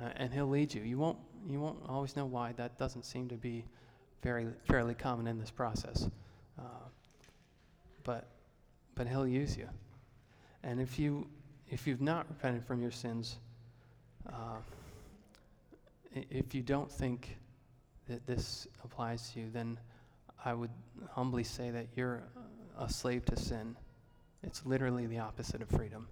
uh, 0.00 0.10
and 0.16 0.32
He'll 0.32 0.48
lead 0.48 0.74
you. 0.74 0.82
You 0.82 0.98
won't 0.98 1.18
you 1.48 1.60
won't 1.60 1.78
always 1.88 2.16
know 2.16 2.24
why. 2.24 2.52
That 2.52 2.78
doesn't 2.78 3.04
seem 3.04 3.28
to 3.28 3.36
be 3.36 3.64
very 4.22 4.46
fairly 4.64 4.94
common 4.94 5.26
in 5.26 5.38
this 5.38 5.50
process, 5.50 6.08
uh, 6.58 6.62
but 8.02 8.28
but 8.94 9.06
He'll 9.06 9.26
use 9.26 9.56
you. 9.56 9.68
And 10.62 10.80
if 10.80 10.98
you 10.98 11.26
if 11.68 11.86
you've 11.86 12.00
not 12.00 12.26
repented 12.28 12.64
from 12.64 12.80
your 12.80 12.90
sins, 12.90 13.36
uh, 14.28 14.56
if 16.12 16.54
you 16.54 16.62
don't 16.62 16.90
think 16.90 17.36
that 18.08 18.26
this 18.26 18.66
applies 18.84 19.30
to 19.30 19.40
you, 19.40 19.50
then 19.52 19.78
I 20.44 20.54
would 20.54 20.70
humbly 21.10 21.44
say 21.44 21.70
that 21.70 21.86
you're 21.96 22.22
a 22.78 22.88
slave 22.88 23.24
to 23.26 23.36
sin. 23.36 23.76
It's 24.42 24.64
literally 24.66 25.06
the 25.06 25.18
opposite 25.18 25.62
of 25.62 25.68
freedom. 25.68 26.06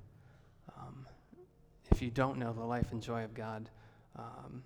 If 2.03 2.07
you 2.07 2.11
don't 2.11 2.37
know 2.37 2.53
the 2.53 2.65
life 2.65 2.91
and 2.91 3.01
joy 3.01 3.23
of 3.23 3.33
God, 3.33 3.71
um, 4.17 4.65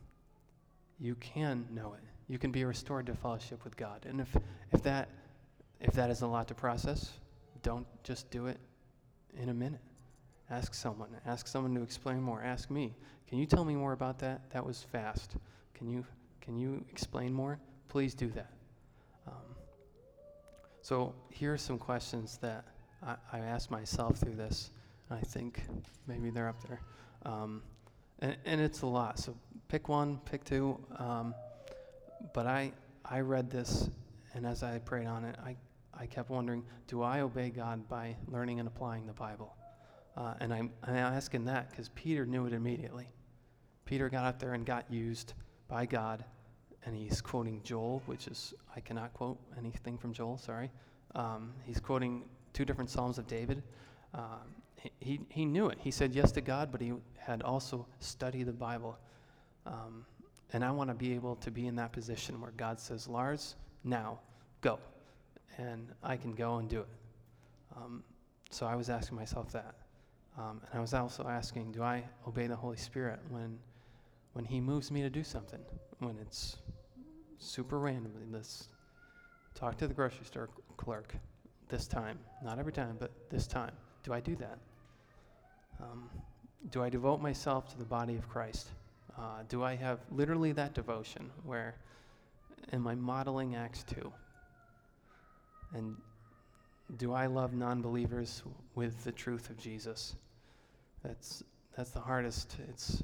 you 0.99 1.17
can 1.17 1.67
know 1.71 1.93
it. 1.93 2.01
You 2.33 2.39
can 2.39 2.51
be 2.51 2.65
restored 2.65 3.05
to 3.05 3.15
fellowship 3.15 3.63
with 3.63 3.77
God. 3.77 4.07
And 4.09 4.23
if, 4.23 4.35
if, 4.73 4.83
that, 4.85 5.11
if 5.79 5.93
that 5.93 6.09
is 6.09 6.23
a 6.23 6.27
lot 6.27 6.49
to 6.49 6.55
process, 6.55 7.13
don't 7.63 7.87
just 8.05 8.31
do 8.31 8.47
it 8.47 8.57
in 9.39 9.51
a 9.51 9.53
minute. 9.53 9.83
Ask 10.49 10.73
someone. 10.73 11.11
Ask 11.27 11.47
someone 11.47 11.75
to 11.75 11.83
explain 11.83 12.23
more. 12.23 12.43
Ask 12.43 12.71
me. 12.71 12.95
Can 13.29 13.37
you 13.37 13.45
tell 13.45 13.67
me 13.67 13.75
more 13.75 13.93
about 13.93 14.19
that? 14.21 14.49
That 14.53 14.65
was 14.65 14.83
fast. 14.91 15.37
Can 15.75 15.91
you, 15.91 16.07
can 16.41 16.57
you 16.57 16.83
explain 16.91 17.35
more? 17.35 17.59
Please 17.89 18.15
do 18.15 18.31
that. 18.31 18.53
Um, 19.27 19.55
so 20.81 21.15
here 21.29 21.53
are 21.53 21.59
some 21.59 21.77
questions 21.77 22.39
that 22.39 22.65
I, 23.07 23.17
I 23.31 23.39
asked 23.41 23.71
myself 23.71 24.17
through 24.17 24.37
this. 24.37 24.71
I 25.11 25.21
think 25.21 25.65
maybe 26.07 26.31
they're 26.31 26.49
up 26.49 26.67
there. 26.67 26.81
Um, 27.27 27.63
and, 28.21 28.37
and 28.47 28.61
it's 28.61 28.83
a 28.83 28.87
lot. 28.87 29.19
So 29.19 29.37
pick 29.69 29.89
one, 29.89 30.21
pick 30.25 30.45
two. 30.45 30.79
Um, 30.99 31.35
but 32.33 32.47
I, 32.47 32.73
I 33.05 33.21
read 33.21 33.51
this, 33.51 33.91
and 34.33 34.47
as 34.47 34.63
I 34.63 34.79
prayed 34.79 35.07
on 35.07 35.25
it, 35.25 35.37
I, 35.45 35.57
I 35.99 36.07
kept 36.07 36.31
wondering, 36.31 36.65
do 36.87 37.03
I 37.03 37.21
obey 37.21 37.51
God 37.51 37.89
by 37.89 38.17
learning 38.29 38.61
and 38.61 38.69
applying 38.69 39.07
the 39.07 39.13
Bible? 39.13 39.55
Uh, 40.17 40.35
and 40.41 40.55
I'm, 40.55 40.71
I'm 40.83 40.95
asking 40.95 41.45
that 41.47 41.71
because 41.71 41.91
Peter 41.91 42.25
knew 42.25 42.47
it 42.47 42.53
immediately. 42.53 43.11
Peter 43.85 44.09
got 44.09 44.25
out 44.25 44.41
there 44.41 44.55
and 44.55 44.65
got 44.65 44.91
used 44.91 45.35
by 45.69 45.85
God, 45.85 46.25
and 46.85 46.97
he's 46.97 47.21
quoting 47.21 47.61
Joel, 47.65 48.03
which 48.07 48.29
is, 48.29 48.55
I 48.75 48.81
cannot 48.81 49.13
quote 49.13 49.39
anything 49.59 49.99
from 49.99 50.13
Joel, 50.13 50.39
sorry. 50.39 50.71
Um, 51.15 51.53
he's 51.65 51.81
quoting 51.81 52.25
two 52.53 52.65
different 52.65 52.89
Psalms 52.89 53.19
of 53.19 53.27
David. 53.27 53.63
Um, 54.15 54.55
he, 55.01 55.21
he 55.29 55.45
knew 55.45 55.69
it. 55.69 55.79
He 55.81 55.91
said 55.91 56.15
yes 56.15 56.33
to 56.33 56.41
God, 56.41 56.71
but 56.73 56.81
he 56.81 56.93
had 57.19 57.43
also 57.43 57.87
studied 58.01 58.45
the 58.45 58.53
Bible. 58.53 58.99
Um, 59.67 60.05
and 60.53 60.65
I 60.65 60.71
want 60.71 60.91
to 60.91 60.95
be 60.95 61.15
able 61.15 61.37
to 61.37 61.51
be 61.51 61.67
in 61.67 61.77
that 61.77 61.93
position 61.93 62.41
where 62.41 62.53
God 62.53 62.79
says, 62.79 63.09
Lars, 63.09 63.57
now, 63.85 64.21
go. 64.61 64.79
And 65.59 65.89
I 66.03 66.17
can 66.17 66.33
go 66.33 66.57
and 66.57 66.69
do 66.69 66.81
it. 66.81 66.89
Um, 67.77 68.03
so 68.51 68.67
I 68.67 68.75
was 68.77 68.89
asking 68.91 69.17
myself 69.17 69.51
that. 69.53 69.75
Um, 70.39 70.61
and 70.71 70.79
I 70.79 70.81
was 70.81 70.95
also 70.95 71.27
asking, 71.27 71.73
do 71.73 71.83
I 71.83 72.05
obey 72.27 72.47
the 72.47 72.57
Holy 72.57 72.77
Spirit 72.77 73.21
when, 73.31 73.59
when 74.35 74.45
He 74.45 74.61
moves 74.61 74.91
me 74.91 75.03
to 75.03 75.11
do 75.11 75.25
something? 75.25 75.61
When 75.99 76.17
it's 76.21 76.59
super 77.39 77.79
randomly, 77.79 78.27
let's 78.31 78.69
talk 79.55 79.79
to 79.79 79.89
the 79.89 79.95
grocery 79.95 80.27
store 80.27 80.51
clerk 80.77 81.15
this 81.69 81.87
time. 81.87 82.19
Not 82.45 82.59
every 82.59 82.73
time, 82.73 82.97
but 82.99 83.11
this 83.31 83.47
time. 83.47 83.73
Do 84.03 84.13
I 84.13 84.21
do 84.21 84.37
that? 84.37 84.59
Um, 85.81 86.09
do 86.71 86.83
I 86.83 86.89
devote 86.89 87.21
myself 87.21 87.69
to 87.71 87.79
the 87.79 87.85
body 87.85 88.17
of 88.17 88.29
Christ? 88.29 88.69
Uh, 89.17 89.43
do 89.49 89.63
I 89.63 89.75
have 89.77 90.01
literally 90.11 90.53
that 90.53 90.75
devotion 90.75 91.31
where 91.45 91.75
am 92.73 92.87
I 92.87 92.95
modeling 92.95 93.55
Acts 93.55 93.85
2? 93.85 94.13
And 95.75 95.97
do 96.97 97.13
I 97.13 97.27
love 97.27 97.53
non 97.53 97.83
believers 97.83 98.43
with 98.75 99.05
the 99.05 99.13
truth 99.13 99.51
of 99.51 99.59
Jesus? 99.59 100.15
That's, 101.03 101.43
that's 101.77 101.91
the 101.91 102.01
hardest. 102.01 102.57
It's, 102.69 103.03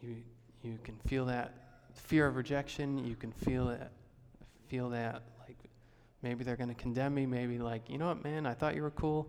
you, 0.00 0.16
you 0.62 0.78
can 0.82 0.96
feel 1.06 1.26
that 1.26 1.54
fear 1.94 2.26
of 2.26 2.36
rejection. 2.36 3.04
You 3.06 3.16
can 3.16 3.32
feel 3.32 3.68
it, 3.68 3.88
feel 4.68 4.90
that 4.90 5.22
like 5.46 5.58
maybe 6.22 6.44
they're 6.44 6.56
going 6.56 6.68
to 6.68 6.74
condemn 6.74 7.14
me. 7.14 7.26
Maybe 7.26 7.58
like, 7.58 7.88
you 7.88 7.98
know 7.98 8.08
what, 8.08 8.24
man, 8.24 8.46
I 8.46 8.54
thought 8.54 8.74
you 8.74 8.82
were 8.82 8.90
cool. 8.90 9.28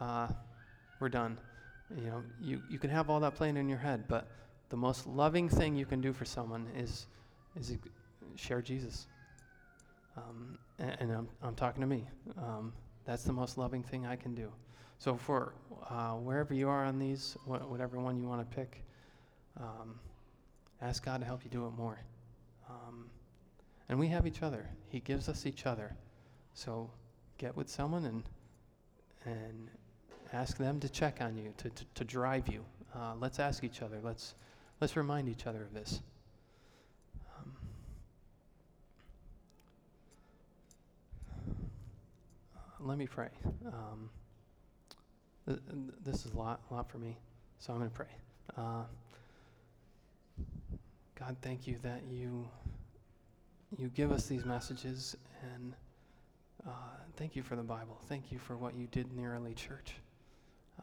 Uh, 0.00 0.28
we're 1.00 1.08
done. 1.08 1.38
You 1.96 2.06
know, 2.06 2.22
you, 2.40 2.62
you 2.68 2.78
can 2.78 2.90
have 2.90 3.10
all 3.10 3.20
that 3.20 3.34
playing 3.34 3.56
in 3.56 3.68
your 3.68 3.78
head, 3.78 4.04
but 4.08 4.28
the 4.68 4.76
most 4.76 5.06
loving 5.06 5.48
thing 5.48 5.76
you 5.76 5.86
can 5.86 6.00
do 6.00 6.12
for 6.12 6.24
someone 6.24 6.66
is, 6.76 7.06
is 7.58 7.76
share 8.34 8.60
Jesus. 8.60 9.06
Um, 10.16 10.58
and, 10.78 10.96
and 11.00 11.12
I'm, 11.12 11.28
I'm 11.42 11.54
talking 11.54 11.80
to 11.80 11.86
me. 11.86 12.08
Um, 12.38 12.72
that's 13.04 13.22
the 13.22 13.32
most 13.32 13.56
loving 13.56 13.82
thing 13.82 14.06
I 14.06 14.16
can 14.16 14.34
do. 14.34 14.50
So 14.98 15.14
for 15.14 15.54
uh, 15.88 16.12
wherever 16.12 16.54
you 16.54 16.68
are 16.68 16.84
on 16.84 16.98
these, 16.98 17.36
wh- 17.44 17.70
whatever 17.70 18.00
one 18.00 18.18
you 18.18 18.26
want 18.26 18.48
to 18.48 18.56
pick, 18.56 18.82
um, 19.60 20.00
ask 20.82 21.04
God 21.04 21.20
to 21.20 21.26
help 21.26 21.44
you 21.44 21.50
do 21.50 21.66
it 21.66 21.72
more. 21.76 21.98
Um, 22.68 23.06
and 23.88 23.98
we 23.98 24.08
have 24.08 24.26
each 24.26 24.42
other. 24.42 24.68
He 24.88 25.00
gives 25.00 25.28
us 25.28 25.46
each 25.46 25.66
other. 25.66 25.94
So 26.54 26.90
get 27.38 27.56
with 27.56 27.68
someone 27.68 28.04
and 28.06 28.22
and 29.24 29.68
ask 30.32 30.56
them 30.56 30.80
to 30.80 30.88
check 30.88 31.18
on 31.20 31.36
you, 31.36 31.52
to, 31.58 31.70
to, 31.70 31.84
to 31.94 32.04
drive 32.04 32.48
you. 32.48 32.64
Uh, 32.94 33.14
let's 33.20 33.38
ask 33.38 33.64
each 33.64 33.82
other. 33.82 33.98
Let's 34.02 34.34
let's 34.80 34.96
remind 34.96 35.28
each 35.28 35.46
other 35.46 35.62
of 35.62 35.74
this. 35.74 36.00
Um, 37.38 37.52
let 42.80 42.98
me 42.98 43.06
pray. 43.06 43.28
Um, 43.66 44.10
th- 45.46 45.60
this 46.04 46.24
is 46.24 46.32
a 46.32 46.36
lot, 46.36 46.60
lot 46.70 46.90
for 46.90 46.98
me, 46.98 47.16
so 47.58 47.72
I'm 47.72 47.78
going 47.78 47.90
to 47.90 47.96
pray. 47.96 48.06
Uh, 48.56 48.84
God, 51.18 51.36
thank 51.42 51.66
you 51.66 51.76
that 51.82 52.02
you 52.10 52.48
you 53.76 53.88
give 53.88 54.12
us 54.12 54.26
these 54.26 54.44
messages, 54.44 55.16
and 55.54 55.74
uh, 56.66 56.70
thank 57.16 57.36
you 57.36 57.42
for 57.42 57.56
the 57.56 57.62
Bible. 57.62 57.98
Thank 58.08 58.30
you 58.30 58.38
for 58.38 58.56
what 58.56 58.74
you 58.74 58.86
did 58.90 59.10
in 59.10 59.16
the 59.16 59.26
early 59.26 59.54
church. 59.54 59.96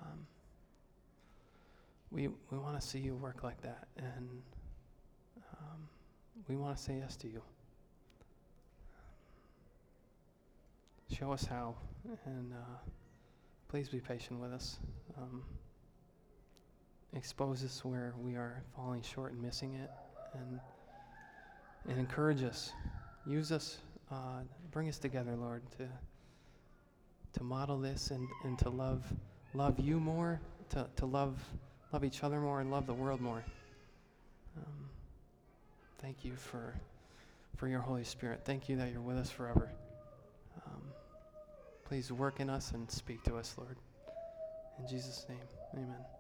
Um, 0.02 0.28
we 2.12 2.30
we 2.52 2.58
want 2.58 2.80
to 2.80 2.86
see 2.86 3.00
you 3.00 3.16
work 3.16 3.44
like 3.44 3.62
that, 3.62 3.88
and 3.98 4.30
um, 5.58 5.90
we 6.48 6.56
want 6.56 6.78
to 6.78 6.82
say 6.82 6.98
yes 7.00 7.16
to 7.18 7.28
you. 7.28 7.42
Show 11.12 11.32
us 11.32 11.46
how, 11.46 11.76
and 12.26 12.54
uh, 12.54 12.78
please 13.68 13.90
be 13.90 14.00
patient 14.00 14.40
with 14.40 14.52
us. 14.52 14.78
Um, 15.18 15.44
expose 17.16 17.64
us 17.64 17.86
where 17.86 18.14
we 18.18 18.36
are 18.36 18.64
falling 18.76 19.02
short 19.02 19.34
and 19.34 19.42
missing 19.42 19.74
it, 19.76 19.92
and 20.34 20.60
and 21.88 22.00
encourage 22.00 22.44
us. 22.44 22.72
Use 23.26 23.52
us. 23.52 23.78
Uh, 24.12 24.42
bring 24.72 24.90
us 24.90 24.98
together, 24.98 25.36
Lord, 25.36 25.64
to 25.78 25.88
to 27.34 27.44
model 27.44 27.80
this 27.80 28.12
and, 28.12 28.28
and 28.44 28.58
to 28.60 28.70
love 28.70 29.04
love 29.54 29.80
you 29.80 30.00
more, 30.00 30.40
to, 30.70 30.88
to 30.98 31.06
love 31.06 31.38
love 31.92 32.04
each 32.04 32.24
other 32.24 32.40
more, 32.40 32.60
and 32.60 32.72
love 32.72 32.88
the 32.88 32.94
world 32.94 33.22
more. 33.22 33.44
Um, 34.58 34.90
thank 36.00 36.26
you 36.26 36.36
for 36.36 36.74
for 37.58 37.68
your 37.68 37.82
Holy 37.82 38.04
Spirit. 38.04 38.42
Thank 38.46 38.68
you 38.68 38.78
that 38.78 38.92
you're 38.92 39.02
with 39.02 39.18
us 39.18 39.30
forever. 39.30 39.70
Um, 40.66 40.82
Please 41.86 42.12
work 42.12 42.40
in 42.40 42.50
us 42.50 42.72
and 42.72 42.90
speak 42.90 43.24
to 43.24 43.36
us, 43.36 43.56
Lord. 43.58 43.78
In 44.80 44.88
Jesus' 44.88 45.26
name, 45.30 45.38
amen. 45.76 46.13